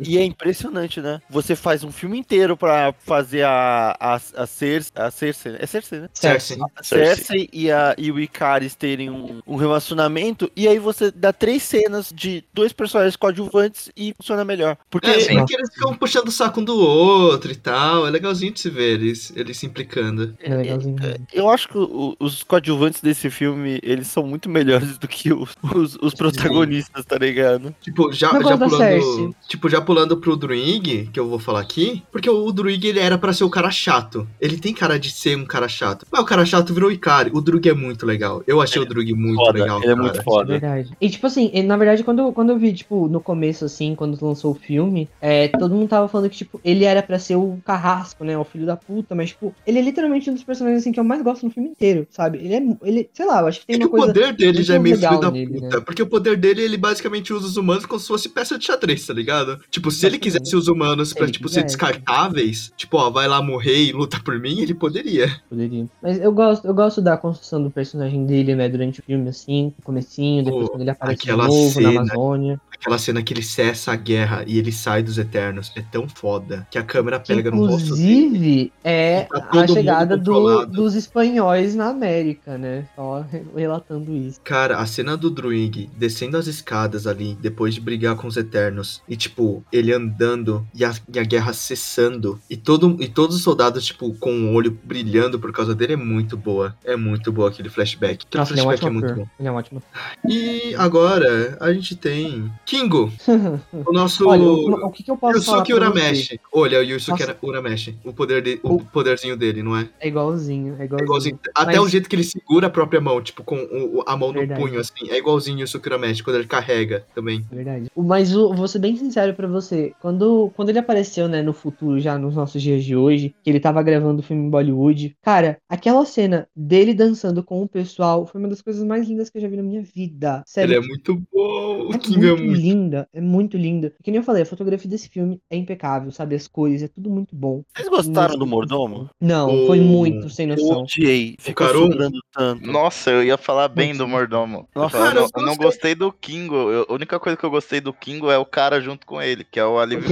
[0.07, 1.21] E é impressionante, né?
[1.31, 4.93] Você faz um filme inteiro pra fazer a, a, a Cersei.
[4.95, 5.57] A Cersei?
[5.59, 6.09] É Cersei, né?
[6.13, 6.59] Cersei.
[6.77, 7.49] A Cersei.
[7.53, 12.13] E, a, e o Icaris terem um, um relacionamento, e aí você dá três cenas
[12.15, 14.77] de dois personagens coadjuvantes e funciona melhor.
[14.91, 15.39] Porque É, Sim.
[15.39, 18.07] porque eles ficam puxando o saco um do outro e tal.
[18.07, 20.37] É legalzinho de se ver eles, eles se implicando.
[20.41, 20.97] É legalzinho.
[21.01, 21.27] mesmo.
[21.33, 25.97] eu acho que os coadjuvantes desse filme, eles são muito melhores do que os, os,
[26.01, 27.75] os protagonistas, tá ligado?
[27.81, 29.35] Tipo, já, já pulando.
[29.49, 32.03] Tipo, já pulando pro Druig, que eu vou falar aqui.
[32.11, 34.27] Porque o Druig ele era pra ser o cara chato.
[34.41, 36.07] Ele tem cara de ser um cara chato.
[36.11, 37.31] Mas o cara chato virou o Ikari.
[37.33, 38.43] O Druig é muito legal.
[38.47, 39.83] Eu achei o Druig muito Foda, legal.
[39.83, 40.53] ele é muito foda.
[40.59, 40.91] Verdade.
[41.01, 44.19] E tipo assim, na verdade, quando, eu- quando eu vi, tipo, no começo, assim, quando
[44.25, 47.59] lançou o filme, é, todo mundo tava falando que, tipo, ele era pra ser o
[47.65, 48.37] carrasco, né?
[48.39, 51.05] O filho da puta, mas, tipo, ele é literalmente um dos personagens assim que eu
[51.05, 52.39] mais gosto no filme inteiro, sabe?
[52.39, 52.61] Ele é.
[52.89, 54.13] Ele, sei lá, eu acho que tem É que uma o coisa.
[54.15, 55.77] poder dele já é meio filho da nele, puta.
[55.79, 55.83] né?
[55.85, 59.07] Porque o poder dele, ele basicamente usa os humanos como se fosse peça de xadrez,
[59.07, 59.61] tá ligado?
[59.71, 60.21] Tipo, se ele Basicamente.
[60.39, 61.77] Quisesse os humanos pra, Ele tipo, ser quisesse.
[61.77, 65.41] descartáveis, tipo, ó, vai lá morrer e luta por mim, ele poderia.
[65.49, 65.87] Poderia.
[66.03, 68.69] Mas eu gosto, eu gosto da construção do personagem dele, né?
[68.69, 71.93] Durante o filme, assim, comecinho, depois Pô, quando ele aparece de novo cena.
[71.93, 72.61] na Amazônia.
[72.81, 76.67] Aquela cena que ele cessa a guerra e ele sai dos Eternos é tão foda
[76.71, 77.85] que a câmera pega no rosto.
[77.85, 82.87] Inclusive, é Tá a chegada do- dos espanhóis na América, né?
[82.97, 84.41] Só relatando isso.
[84.43, 89.03] Cara, a cena do Druig descendo as escadas ali, depois de brigar com os Eternos,
[89.09, 93.43] e tipo, ele andando e a, e a guerra cessando, e, todo, e todos os
[93.43, 96.75] soldados, tipo, com o olho brilhando por causa dele, é muito boa.
[96.85, 98.25] É muito boa aquele flashback.
[98.27, 99.27] Aquele Nossa, ele é flashback é ótimo muito bom.
[99.39, 99.83] Ele é um ótimo
[100.27, 103.11] E agora a gente tem Kingo,
[103.85, 104.29] o nosso.
[104.29, 105.75] Olha, o, o que, que eu posso falar Yusuke?
[105.75, 106.41] Urameshi.
[106.53, 107.37] Olha, o Yusuke Nossa.
[107.43, 107.99] Urameshi.
[108.05, 109.89] O, poder de, o O- poderzinho dele, não é?
[109.99, 111.05] É igualzinho, é É igualzinho.
[111.05, 111.39] igualzinho.
[111.53, 114.17] Até Mas- o jeito que ele segura a própria mão, tipo, com o- o- a
[114.17, 114.61] mão Verdade.
[114.61, 115.11] no punho, assim.
[115.11, 117.45] É igualzinho o Yusuke Urameshi, quando ele carrega também.
[117.51, 117.91] Verdade.
[117.93, 119.93] O- Mas o- vou ser bem sincero pra você.
[120.01, 123.59] Quando, quando ele apareceu, né, no futuro, já nos nossos dias de hoje, que ele
[123.59, 128.41] tava gravando o filme em Bollywood, cara, aquela cena dele dançando com o pessoal foi
[128.41, 130.43] uma das coisas mais lindas que eu já vi na minha vida.
[130.47, 130.75] Sério.
[130.77, 131.89] Ele é muito bom.
[131.91, 132.60] O É Kingo é muito.
[132.61, 133.93] Linda, é muito linda.
[134.03, 136.35] Que nem eu falei, a fotografia desse filme é impecável, sabe?
[136.35, 137.63] As cores, é tudo muito bom.
[137.75, 139.09] Vocês gostaram do mordomo?
[139.21, 140.83] Não, O- foi muito sem Eu noção.
[140.83, 141.37] odiei.
[141.39, 142.19] Ficou tanto.
[142.67, 143.99] Nossa, eu ia falar bem Putz.
[143.99, 144.69] do mordomo.
[144.75, 145.95] Eu, Nossa, cara, eu não, eu não gostei.
[145.95, 146.55] do Kingo.
[146.71, 149.45] Eu- a única coisa que eu gostei do Kingo é o cara junto com ele,
[149.45, 150.09] que é o alívio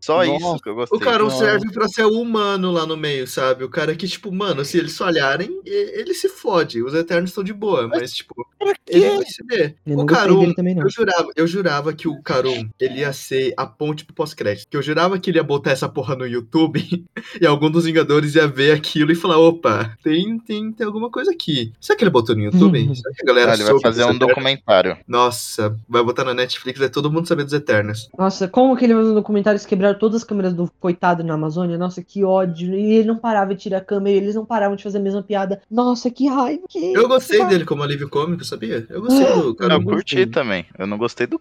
[0.00, 0.36] Só Nossa.
[0.36, 0.98] isso que eu gostei.
[0.98, 1.30] o Não.
[1.30, 3.64] serve pra ser o humano lá no meio, sabe?
[3.64, 6.82] O cara que, tipo, mano, se eles falharem, ele se fode.
[6.82, 9.16] Os Eternos estão de boa, mas, tipo, Pra Ele quê?
[9.16, 9.76] vai se ver.
[9.86, 10.82] Eu O Carum, dele também, não.
[10.82, 14.68] eu jurava, eu jurava que o Carum, ele ia ser a ponte pro pós-crédito.
[14.70, 17.04] Que eu jurava que ele ia botar essa porra no YouTube
[17.40, 21.30] e algum dos Vingadores ia ver aquilo e falar, opa, tem, tem, tem alguma coisa
[21.32, 21.72] aqui.
[21.80, 22.78] Será que ele botou no YouTube?
[22.78, 22.94] Uhum.
[22.94, 24.28] Será que a galera Ah, ele vai fazer um Eternos?
[24.28, 24.96] documentário.
[25.08, 28.08] Nossa, vai botar na Netflix, é todo mundo saber dos Eternos.
[28.16, 31.78] Nossa, como que ele fazendo documentários quebraram todas as câmeras do coitado na Amazônia?
[31.78, 32.74] Nossa, que ódio.
[32.74, 35.00] E ele não parava de tirar a câmera, e eles não paravam de fazer a
[35.00, 35.60] mesma piada.
[35.70, 36.62] Nossa, que raiva.
[36.68, 36.92] Que...
[36.92, 38.86] Eu gostei dele como alívio cômico, sabia?
[38.88, 39.84] Eu gostei do Eu Carum.
[39.84, 40.66] curti também.
[40.78, 41.38] Eu não gostei do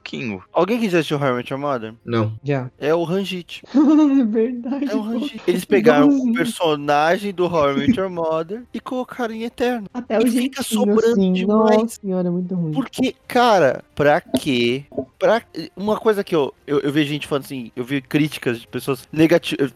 [0.54, 1.94] Alguém que já assistiu How I Met Your Mother?
[2.06, 2.34] Não.
[2.44, 2.70] Já.
[2.78, 3.64] É o Ranjit.
[3.74, 4.92] é verdade.
[4.92, 5.02] É o.
[5.02, 5.42] Ranjit.
[5.48, 6.34] Eles pegaram o Igualzinho.
[6.34, 9.88] personagem do How I Met Your Mother e colocaram em Eterno.
[9.94, 11.34] Até o E jeitinho, fica sobrando assim.
[11.34, 11.78] demais.
[11.82, 12.72] Nossa senhora, é muito ruim.
[12.74, 14.84] Porque, cara, pra quê?
[15.18, 15.42] Pra...
[15.76, 19.08] Uma coisa que eu, eu, eu vejo gente falando assim, eu vi críticas de pessoas
[19.12, 19.74] negativas,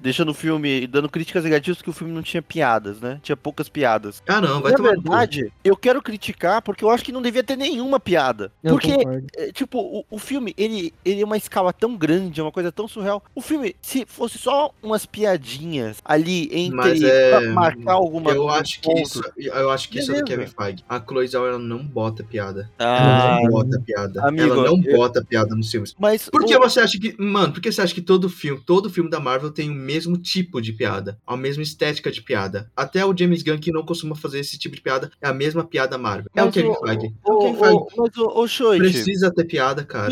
[0.00, 3.18] deixando o filme, dando críticas negativas que o filme não tinha piadas, né?
[3.22, 4.22] Tinha poucas piadas.
[4.28, 7.42] Ah, não, vai Na tomar verdade, eu quero criticar porque eu acho que não devia
[7.42, 8.50] ter nenhuma piada.
[8.62, 8.94] Eu porque,
[9.36, 12.70] é, tipo, o, o filme, ele, ele é uma escala tão grande, é uma coisa
[12.72, 13.22] tão surreal.
[13.34, 18.52] O filme, se fosse só umas piadinhas ali entre é- pra marcar alguma Eu algum
[18.54, 20.42] acho que isso, eu acho que isso é do Beleza.
[20.54, 20.84] Kevin Feige.
[20.88, 22.70] A Chloe Zhao, ela não bota piada.
[22.78, 24.26] Ah, ela não bota piada.
[24.28, 25.94] amigo, ela não eu- bota piada nos filmes.
[25.98, 27.14] mas Por que o- você acha que.
[27.20, 30.16] Mano, por que você acha que todo filme, todo filme da Marvel tem o mesmo
[30.16, 31.18] tipo de piada?
[31.26, 32.70] A mesma estética de piada?
[32.76, 35.64] Até o James Gunn, que não costuma fazer esse tipo de piada, é a mesma
[35.64, 36.30] piada Marvel.
[36.34, 37.06] É o Mas Kevin o- Feige.
[37.26, 37.74] É o, o Kevin Feige.
[37.74, 40.08] o, mas o, o Shoit, Precisa ter piada, cara.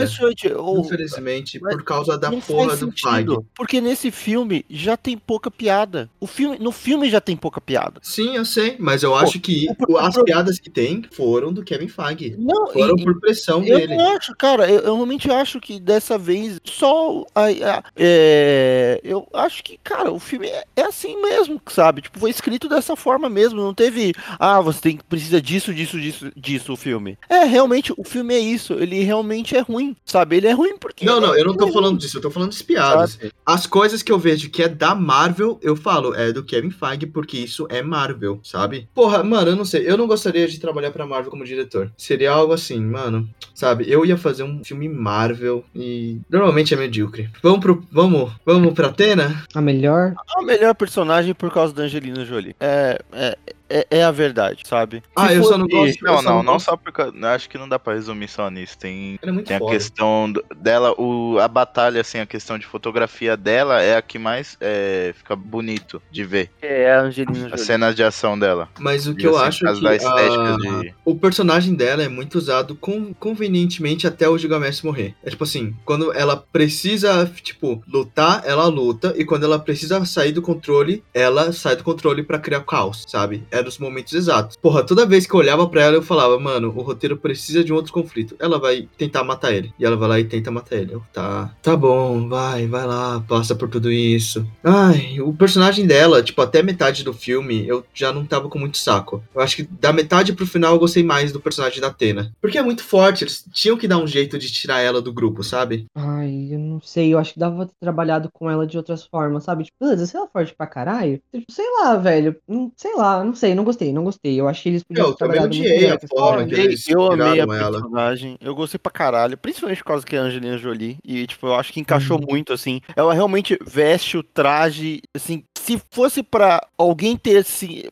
[0.78, 3.38] Infelizmente, mas por causa da porra do Feige.
[3.54, 6.10] Porque nesse filme já tem pouca piada.
[6.20, 8.00] O filme, no filme já tem pouca piada.
[8.02, 11.62] Sim, eu sei, mas eu acho que o- as o- piadas que tem foram do
[11.64, 12.36] Kevin Feige.
[12.38, 13.96] Não, Foram e- por pressão Eu dele.
[13.96, 19.26] não acho, cara, eu, eu realmente acho que dessa vez só a, a- é, eu
[19.32, 22.02] acho que, cara, o filme é, é assim mesmo, sabe?
[22.02, 26.32] Tipo, foi escrito dessa forma mesmo, não teve, ah, você tem precisa disso, disso, disso,
[26.36, 27.16] disso o filme.
[27.28, 30.36] É, realmente o filme é isso, ele realmente é ruim, sabe?
[30.36, 32.50] Ele é ruim porque Não, não, eu não tô é falando disso, eu tô falando
[32.50, 33.12] das piadas.
[33.12, 33.32] sabe?
[33.44, 37.06] As coisas que eu vejo que é da Marvel, eu falo, é do Kevin Feige,
[37.06, 38.88] porque isso é Marvel, sabe?
[38.94, 41.90] Porra, mano, eu não sei, eu não gostaria de trabalhar pra Marvel como diretor.
[41.96, 43.84] Seria algo assim, mano, sabe?
[43.88, 47.30] Eu ia fazer um filme Marvel e normalmente é medíocre.
[47.42, 49.44] Vamos pro, vamos, vamos pra Atena?
[49.54, 50.14] A melhor.
[50.36, 52.54] a melhor personagem por causa da Angelina Jolie.
[52.60, 53.38] É, é,
[53.70, 55.02] é, é a verdade, sabe?
[55.16, 57.00] Ah, Se eu só não gosto- Não, não, não só porque.
[57.24, 58.76] Acho que não dá pra resumir só nisso.
[58.78, 59.72] Tem, Ela é tem a foda.
[59.72, 64.56] questão dela, o, a batalha, assim, a questão de fotografia dela é a que mais
[64.60, 66.50] é, fica bonito de ver.
[66.60, 68.68] É a Angelina As cenas de ação dela.
[68.78, 72.08] Mas o que E, eu assim, acho é que a- de- o personagem dela é
[72.08, 75.14] muito usado con- convenientemente até o Gilgamesh morrer.
[75.24, 80.32] É tipo assim, quando ela precisa, tipo, lutar, ela luta, e quando ela precisa sair
[80.32, 83.42] do controle, ela sai do controle pra criar caos, sabe?
[83.60, 84.56] Era os momentos exatos.
[84.56, 87.72] Porra, toda vez que eu olhava pra ela, eu falava, mano, o roteiro precisa de
[87.72, 88.34] um outro conflito.
[88.38, 89.72] Ela vai tentar matar ele.
[89.78, 90.94] E ela vai lá e tenta matar ele.
[90.94, 94.46] Eu, tá, tá bom, vai, vai lá, passa por tudo isso.
[94.64, 98.78] Ai, o personagem dela, tipo, até metade do filme, eu já não tava com muito
[98.78, 99.22] saco.
[99.34, 102.32] Eu acho que da metade pro final eu gostei mais do personagem da Atena.
[102.40, 105.44] Porque é muito forte, eles tinham que dar um jeito de tirar ela do grupo,
[105.44, 105.86] sabe?
[105.94, 107.12] Ai, eu não sei.
[107.12, 109.64] Eu acho que dava ter trabalhado com ela de outras formas, sabe?
[109.64, 111.20] Tipo, beleza, se ela é forte pra caralho.
[111.32, 112.36] Tipo, sei lá, velho.
[112.76, 114.40] Sei lá, não sei, não gostei, não gostei.
[114.40, 116.48] Eu achei eles podiam Eu também odiei a forma personagem.
[116.48, 117.70] que eles eu amei a tiraram ela.
[117.72, 121.46] personagem, eu gostei pra caralho, principalmente por causa que é a Angelina Jolie, e tipo,
[121.46, 122.26] eu acho que encaixou Uhum.
[122.28, 127.46] muito, assim, ela realmente veste o traje, assim, se fosse pra alguém ter,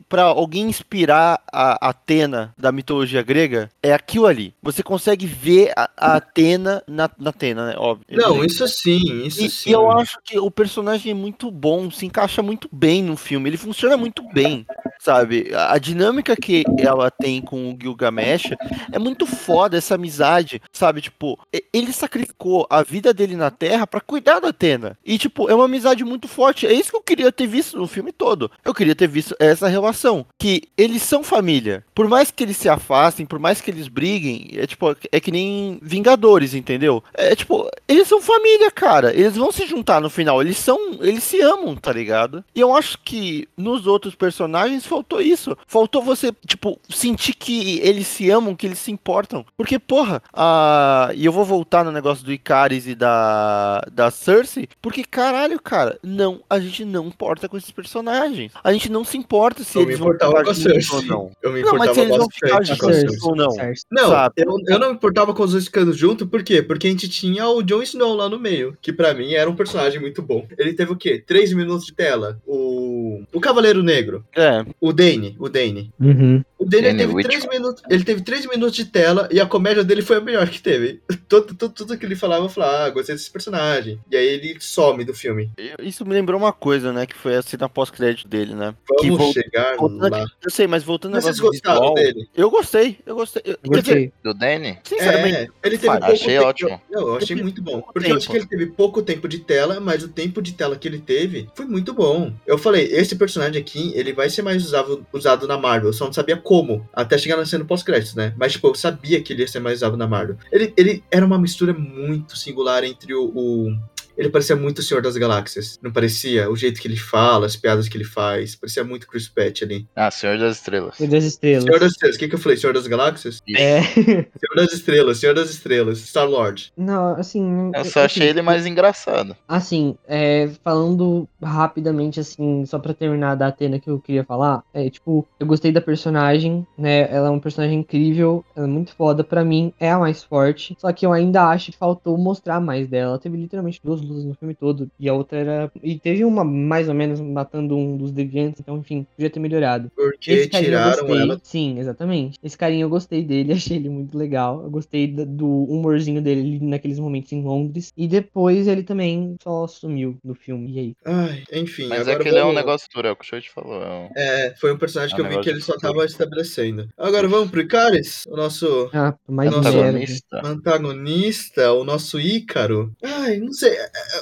[0.09, 5.89] pra alguém inspirar a Atena da mitologia grega, é aquilo ali, você consegue ver a,
[5.95, 8.05] a Atena na, na Atena, né, óbvio.
[8.11, 9.69] Não, isso sim, isso E, sim.
[9.69, 13.49] e eu acho que o personagem é muito bom, se encaixa muito bem no filme,
[13.49, 14.65] ele funciona muito bem,
[14.99, 15.53] sabe?
[15.53, 18.51] A, a dinâmica que ela tem com o Gilgamesh
[18.91, 21.01] é muito foda, essa amizade, sabe?
[21.01, 21.39] Tipo,
[21.71, 24.97] ele sacrificou a vida dele na Terra pra cuidar da Atena.
[25.05, 26.67] E, tipo, é uma amizade muito forte.
[26.67, 28.51] É isso que eu queria ter visto no filme todo.
[28.63, 30.25] Eu queria ter visto essa relação.
[30.37, 31.83] Que eles são família.
[31.93, 35.31] Por mais que eles se afastem, por mais que eles briguem, é tipo, é que
[35.31, 37.03] nem Vingadores, entendeu?
[37.13, 39.13] É tipo, eles são família, cara.
[39.13, 40.41] Eles vão se juntar no final.
[40.41, 40.77] Eles são.
[41.01, 42.43] Eles se amam, tá ligado?
[42.55, 45.57] E eu acho que nos outros personagens faltou isso.
[45.67, 49.45] Faltou você, tipo, sentir que eles se amam, que eles se importam.
[49.57, 51.11] Porque, porra, a...
[51.15, 54.67] e eu vou voltar no negócio do Icaris e da, da Cersei.
[54.81, 58.51] Porque, caralho, cara, não, a gente não importa com esses personagens.
[58.63, 60.91] A gente não se importa se Eu me eles vão importava ficar com a juntos
[60.91, 61.31] ou não.
[61.41, 63.51] Eu me Não, mas importava se eles vão ficar com a juntos ou não.
[63.51, 63.85] Cersei.
[63.91, 64.33] Não, sabe?
[64.37, 66.61] eu, eu não me importava com os dois ficando junto, por quê?
[66.61, 69.55] Porque a gente tinha o Jon Snow lá no meio, que pra mim era um
[69.55, 70.47] personagem muito bom.
[70.57, 71.21] Ele teve o quê?
[71.25, 72.39] Três minutos de tela.
[72.45, 75.91] O, o Cavaleiro Negro, É, o Dane, o Dane.
[75.99, 76.43] Uhum.
[76.59, 77.81] O Daniel teve três minutos.
[77.89, 80.99] Ele teve três minutos de tela e a comédia dele foi a melhor que teve.
[81.27, 83.97] Tudo, tudo, tudo que ele falava, eu falava, ah, gostei desse personagem.
[84.11, 85.49] E aí ele some do filme.
[85.81, 87.05] Isso me lembrou uma coisa, né?
[87.05, 88.75] Que foi a cena pós-crédito dele, né?
[88.99, 90.25] que Vamos vol- chegar voltando lá.
[90.43, 92.29] Eu sei, mas voltando ao Mas vocês gostaram visual, dele?
[92.35, 93.41] Eu gostei, eu gostei.
[93.45, 94.13] Eu, dizer, Gostei.
[94.21, 94.79] Do Danny?
[94.83, 95.99] sinceramente, É, ele teve Fala.
[96.01, 96.45] pouco Achei tempo.
[96.47, 96.81] ótimo.
[96.91, 97.81] Não, eu achei muito bom.
[97.81, 98.31] Porque eu acho tempo.
[98.31, 101.47] que ele teve pouco tempo de tela, mas o tempo de tela que ele teve
[101.55, 102.33] foi muito bom.
[102.45, 105.89] Eu falei, esse personagem aqui, ele vai ser mais usado, usado na Marvel.
[105.89, 106.83] Eu só não sabia como.
[106.91, 108.33] Até chegar na cena pós-créditos, né?
[108.35, 110.35] Mas, tipo, eu sabia que ele ia ser mais usado na Marvel.
[110.51, 113.25] Ele, ele era uma mistura muito singular entre o.
[113.35, 113.77] o-
[114.19, 115.79] Ele parecia muito o Senhor das Galáxias.
[115.81, 116.51] Não parecia?
[116.51, 118.53] O jeito que ele fala, as piadas que ele faz.
[118.53, 119.87] Parecia muito Chris Pratt ali.
[119.95, 120.97] Ah, Senhor das Estrelas.
[120.97, 121.63] Foi das estrelas.
[121.63, 122.15] Senhor das Estrelas.
[122.17, 122.57] O que, que eu falei?
[122.57, 123.39] Senhor das Galáxias?
[123.55, 123.81] É.
[123.95, 125.99] Senhor das Estrelas, Senhor das Estrelas.
[125.99, 126.73] Star-Lord.
[126.75, 127.71] Não, assim.
[127.73, 129.37] Eu só achei ele mais engraçado.
[129.47, 134.89] Assim, é, falando rapidamente, assim, só pra terminar da Atena que eu queria falar, é
[134.89, 137.09] tipo, eu gostei da personagem, né?
[137.09, 139.23] Ela é um personagem incrível, ela é muito foda.
[139.23, 140.75] Pra mim, é a mais forte.
[140.77, 143.11] Só que eu ainda acho que faltou mostrar mais dela.
[143.11, 144.89] Ela teve literalmente duas lutas no filme todo.
[144.99, 145.71] E a outra era.
[145.81, 148.59] E teve uma, mais ou menos, matando um dos deviantes.
[148.59, 149.91] Então, enfim, podia ter melhorado.
[149.95, 151.21] Porque Esse carinha eu tiraram gostei.
[151.21, 151.39] ela.
[151.43, 152.39] Sim, exatamente.
[152.43, 154.63] Esse carinha eu gostei dele, achei ele muito legal.
[154.63, 157.93] Eu gostei do humorzinho dele ali naqueles momentos em Londres.
[157.95, 160.71] E depois ele também só sumiu no filme.
[160.73, 160.95] E aí?
[161.05, 163.23] Ai, enfim, Mas agora é que ele é um vamos- negócio duro, é o que
[163.23, 163.81] o show te falou.
[163.81, 164.09] É um...
[164.15, 165.93] É, foi um personagem É que um eu vi que ele só futuro.
[165.93, 166.87] tava estabelecendo.
[166.97, 169.59] Agora vamos pro Icaris, o nosso Ah, mais zero.
[169.67, 170.41] Antagonista.
[170.43, 172.91] antagonista, o nosso Ícaro.
[173.03, 173.75] Ai, não sei.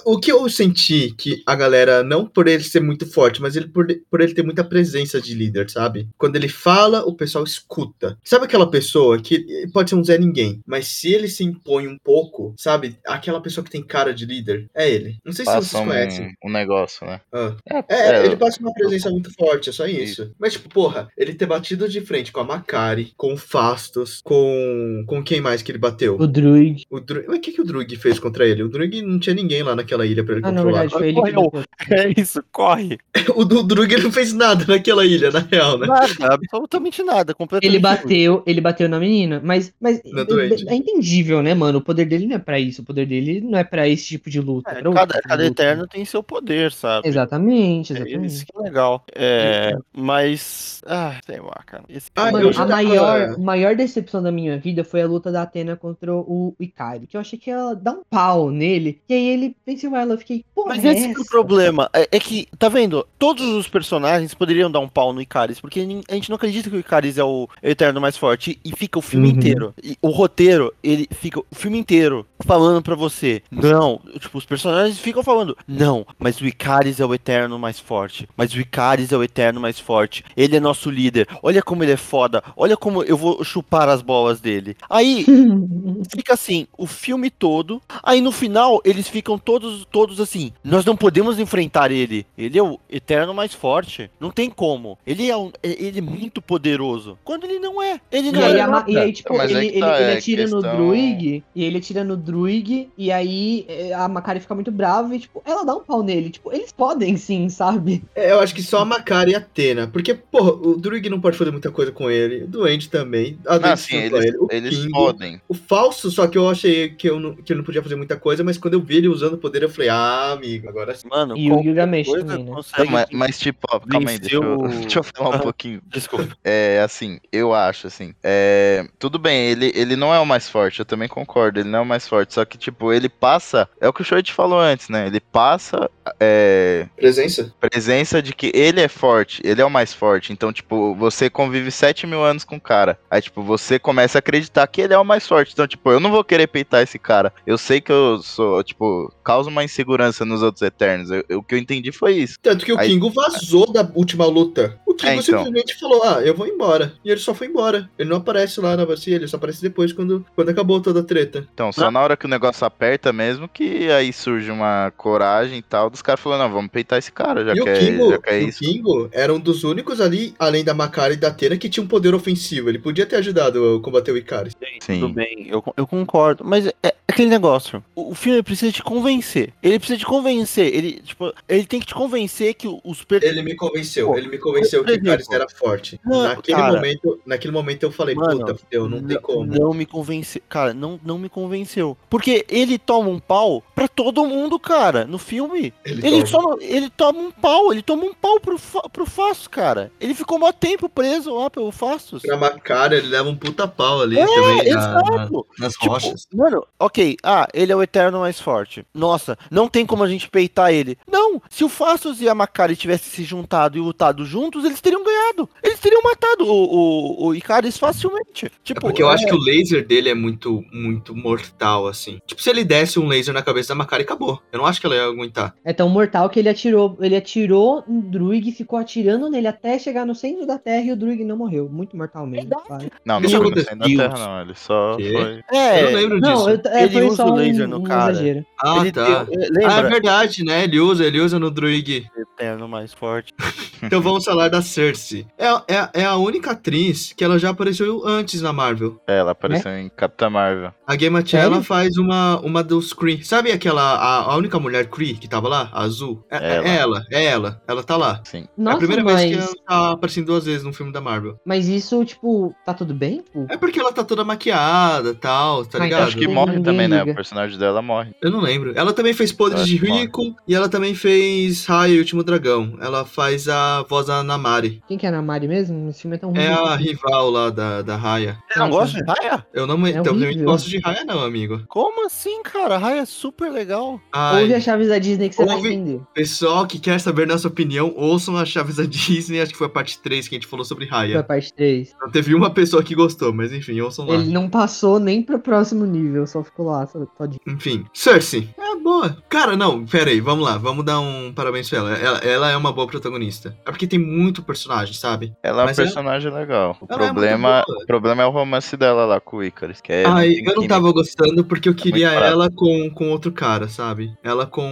[0.06, 3.68] O que eu senti que a galera, não por ele ser muito forte, mas ele
[3.68, 6.08] por, por ele ter muita presença de líder, sabe?
[6.18, 8.18] Quando ele fala, o pessoal escuta.
[8.24, 11.98] Sabe aquela pessoa que pode ser um Zé Ninguém, mas se ele se impõe um
[11.98, 12.98] pouco, sabe?
[13.06, 15.18] Aquela pessoa que tem cara de líder, é ele.
[15.24, 16.34] Não sei se Passa vocês um, conhecem.
[16.44, 17.22] um negócio, né?
[17.32, 17.56] Ah.
[17.70, 20.32] É, É, é, ele passa uma presença muito forte, é só isso.
[20.40, 25.04] Mas, tipo, porra, ele ter batido de frente com a Macari, com o Fastos, com.
[25.08, 26.16] Com quem mais que ele bateu?
[26.20, 26.86] O Druid.
[26.90, 27.24] O Dru...
[27.28, 28.64] Mas o que, que o Drug fez contra ele?
[28.64, 30.72] O Drug não tinha ninguém lá naquela ilha pra ele Ah, controlar.
[30.82, 31.64] verdade, foi ele Correu.
[31.92, 32.98] é isso, corre.
[33.36, 35.88] o do Drug não fez nada naquela ilha, na real, né?
[35.88, 37.34] Nada, absolutamente nada.
[37.34, 40.68] Completamente Ele bateu, ele bateu na menina, mas, mas Na doente.
[40.68, 41.80] é entendível, né, mano?
[41.80, 44.30] O poder dele não é pra isso, o poder dele não é pra esse tipo
[44.30, 44.72] de luta.
[44.72, 45.62] É, é cada, tipo de cada luta.
[45.64, 47.08] Eterno tem seu poder, sabe?
[47.08, 48.26] Exatamente, É exatamente.
[48.28, 49.04] isso que é legal.
[49.16, 50.82] É, mas.
[50.86, 51.84] Ah, sei lá, cara.
[51.90, 55.76] Esse Ah, Mano, a maior, maior decepção da minha vida foi a luta da Atena
[55.76, 57.08] contra o Ikari.
[57.08, 59.02] Que eu achei que ia dar um pau nele.
[59.10, 60.14] E aí ele venceu ela.
[60.14, 61.90] Eu fiquei, pô, Mas esse que é o problema.
[61.94, 63.06] É, é que, tá vendo?
[63.20, 65.80] Todos os personagens poderiam dar um pau no Icaris, porque
[66.10, 68.60] a gente não acredita que o Icaris é o Eterno mais forte.
[68.64, 69.34] E fica o filme Uhum.
[69.36, 69.74] inteiro.
[69.84, 73.42] E o roteiro, ele fica o filme inteiro falando pra você.
[73.52, 75.58] Não, tipo, os personagens ficam falando.
[75.68, 78.28] Não, mas o Icaris é o Eterno mais forte.
[78.36, 80.24] Mas o Icaris é o Eterno mais forte.
[80.36, 81.28] Ele é nosso líder.
[81.42, 82.44] Olha como ele é foda.
[82.56, 84.76] Olha como eu vou chupar as bolas dele.
[84.90, 85.26] Aí,
[86.16, 87.82] fica assim, o filme todo.
[88.04, 90.52] Aí no final, eles ficam todos, todos assim.
[90.64, 92.26] Nós não podemos enfrentar ele.
[92.38, 94.10] Ele é o eterno mais forte.
[94.20, 94.98] Não tem como.
[95.06, 97.18] Ele é, um, é- ele é muito poderoso.
[97.24, 98.00] Quando ele não é.
[98.12, 98.62] Ele E não aí, é.
[98.62, 98.92] a ma- nada.
[98.92, 101.44] e aí, tipo, Mas ele, aí que ele, tá, ele é atira no questão- Druig,
[101.56, 105.42] e ele atira no Druig, e aí é, a Makari fica muito brava e, tipo,
[105.46, 106.30] ela dá um pau nele.
[106.30, 108.04] Tipo, eles podem sim, sabe?
[108.16, 109.88] É, eu acho que só a Macari e a Atena.
[109.88, 112.44] Porque, porra, o Drug não pode fazer muita coisa com ele.
[112.44, 113.38] O Doente também.
[113.46, 114.38] A Ah, Doente sim, eles, ele.
[114.38, 114.92] O eles Kingo.
[114.92, 115.42] podem.
[115.48, 118.16] O falso, só que eu achei que, eu não, que ele não podia fazer muita
[118.16, 121.08] coisa, mas quando eu vi ele usando o poder, eu falei, ah, amigo, agora sim.
[121.10, 122.52] Mano, E o Gilgamesh também, né?
[122.54, 124.58] consegue- mas, mas, tipo, ó, calma aí, deixa eu,
[124.90, 125.40] deixa eu falar um Ah.
[125.40, 125.82] pouquinho.
[125.88, 126.38] Desculpa.
[126.44, 130.80] É, assim, eu acho, assim, é, tudo bem, ele, ele não é o mais forte,
[130.80, 133.88] eu também concordo, ele não é o mais forte, só que, tipo, ele passa, é
[133.88, 137.54] o que o Shoei te falou antes, né, ele passa é, Presença?
[137.60, 141.70] presença de que ele é forte, ele é o mais forte, então, tipo, você convive
[141.72, 144.98] 7 mil anos com o cara, aí, tipo, você começa a acreditar que ele é
[144.98, 147.92] o mais forte, então, tipo, eu não vou querer peitar esse cara, eu sei que
[147.92, 151.92] eu sou, tipo, causa uma insegurança nos outros Eternos, eu- eu- o que eu entendi
[151.92, 152.38] foi isso.
[152.42, 154.80] Tanto que o Aí- Kingo vazou da última luta.
[154.86, 155.24] O Kingo É, então.
[155.44, 156.94] simplesmente falou, ah, eu vou embora.
[157.04, 157.90] E ele só foi embora.
[158.00, 161.04] Ele não aparece lá na bacia, ele só aparece depois, quando, quando acabou toda a
[161.04, 161.46] treta.
[161.54, 165.62] Então, só na hora que o negócio aperta mesmo, que aí surge uma coragem e
[165.62, 168.10] tal, dos caras falando, não, vamos peitar esse cara, já e que, o é, Kingo,
[168.12, 168.60] já que é o isso.
[168.60, 171.88] Kingo era um dos únicos ali, além da Macari e da Atena, que tinha um
[171.88, 172.70] poder ofensivo.
[172.70, 174.54] Ele podia ter ajudado a combater o Icaris.
[174.80, 175.00] Sim.
[175.02, 176.44] Tudo bem, eu, eu concordo.
[176.46, 177.84] Mas é, é aquele negócio.
[177.94, 179.17] O, o filme precisa te convencer.
[179.62, 180.74] Ele precisa te convencer.
[180.74, 183.24] Ele, tipo, ele tem que te convencer que os per...
[183.24, 186.00] Ele me convenceu, Pô, ele me convenceu que o exemplo, era forte.
[186.06, 186.74] não, naquele, cara.
[186.74, 189.46] momento, naquele momento eu falei, Mano, puta, fudeu, não tem Não- como.
[189.46, 190.42] Não me convenceu.
[190.50, 191.98] Cara, não, não me convenceu.
[192.10, 195.74] Porque ele toma um pau pra todo mundo, cara, no filme.
[195.86, 198.58] Ele, só não- ele toma um pau, ele toma um pau pro,
[198.92, 199.92] pro Fastos, cara.
[200.00, 202.22] Ele ficou mó tempo preso lá pelo Fastos.
[202.22, 204.58] Pra Macara, ele leva um puta pau ali É, também.
[204.58, 205.48] na- na- exato.
[205.60, 206.28] nas Tipo, rochas.
[206.34, 208.86] Mano, ok, ah, ele é o Eterno mais forte.
[209.08, 210.98] Nossa, não tem como a gente peitar ele.
[211.10, 215.04] Não, se o Fastos e a Macari tivessem se juntado e lutado juntos, eles teriam
[215.04, 215.50] ganhado.
[215.64, 218.48] Eles teriam matado o, o, o Icaris facilmente.
[218.48, 222.20] É Tipo, porque eu é- acho que o laser dele é muito, muito mortal, assim.
[222.28, 224.42] Tipo, se ele desse um laser na cabeça da Macari, acabou.
[224.52, 225.54] Eu não acho que ela ia aguentar.
[225.64, 230.06] É tão mortal que ele atirou, ele atirou no Druig, ficou atirando nele até chegar
[230.06, 231.70] no centro da Terra e o Druig não morreu.
[231.70, 232.42] Muito mortalmente.
[232.42, 232.64] Verdade.
[232.68, 232.92] claro.
[233.06, 234.42] Não, não chegou no centro da Terra, não.
[234.42, 235.14] Ele só Quê?
[235.14, 235.58] foi.
[235.58, 236.50] É, eu não lembro Não, disso.
[236.50, 238.12] eu, é, Ele foi usa só o laser um, no um cara.
[238.12, 238.46] exagero.
[238.62, 239.26] Ah, ele tá.
[239.26, 240.64] tem- é, Ah, é verdade, né?
[240.64, 242.06] Ele usa, ele usa no Druig.
[242.18, 243.34] Eterno mais forte.
[243.80, 245.28] Então vamos falar da Cersei.
[245.38, 249.00] É, é, é a única atriz que ela já apareceu antes na Marvel.
[249.06, 250.74] É, ela apareceu em Capitã Marvel.
[250.88, 253.24] A Gemma Chan, ela faz uma, uma dos Kree.
[253.24, 255.70] Sabe aquela, a, a única mulher Kree que tava lá?
[255.72, 256.26] A azul?
[256.32, 256.68] É, é Ela.
[256.68, 257.62] ela, é ela.
[257.68, 258.20] Ela tá lá.
[258.26, 258.40] Sim.
[258.40, 261.00] é a Nossa, primeira mas, vez que ela tá aparecendo duas vezes num filme da
[261.00, 261.40] Marvel.
[261.46, 263.18] mas isso, tipo, tá tudo bem?
[263.22, 266.08] Tipo, É porque ela tá toda maquiada e tal, tá então ligado?
[266.08, 266.98] Acho que morre também, né?
[267.02, 267.12] liga.
[267.12, 268.16] O personagem dela morre.
[268.24, 268.74] Eu não lembro.
[268.78, 272.78] Ela também fez Podres de Rico e ela também fez Raya e o Último Dragão.
[272.80, 274.82] Ela faz a voz da Namari.
[274.88, 275.90] quem que é a Mari mesmo?
[275.90, 276.40] Esse filme é tão ruim.
[276.40, 278.38] É a rival lá da, da Raya.
[278.52, 279.46] Você não gosta de Raya?
[279.54, 281.62] Eu não, É então, eu não gosto de Raya não, amigo.
[281.68, 282.78] Como assim, cara?
[282.78, 284.00] Raya é super legal.
[284.14, 286.02] Ai, Ouve as chaves da Disney que você vai Ouve- entender.
[286.14, 289.42] Pessoal que quer saber nossa opinião, ouçam as chaves da Disney.
[289.42, 291.24] Acho que foi a parte 3 que a gente falou sobre Foi a Raya.
[291.24, 291.96] parte 3.
[292.00, 294.14] Não teve uma pessoa que gostou, mas enfim, ouçam lá.
[294.16, 297.40] Ele não passou nem pro próximo nível, só ficou lá, só todinho.
[297.48, 298.50] Enfim, Cersei.
[298.58, 299.18] É boa.
[299.30, 300.58] Cara, não, pera aí, vamos lá.
[300.58, 301.94] Vamos dar um parabéns pra ela.
[301.98, 303.56] Ela, ela é uma boa protagonista.
[303.66, 305.34] É porque tem muito personagem, sabe?
[305.42, 306.78] Ela é um Mas ela- personagem legal.
[306.82, 307.84] O é problema, boa.
[307.84, 309.82] o problema é o romance dela lá com o Icarus.
[309.82, 310.74] Que é, Ai, tem eu não química.
[310.76, 312.34] tava gostando porque eu queria muito fraco.
[312.34, 314.12] ela com, com outro cara, sabe?
[314.24, 314.68] Ela com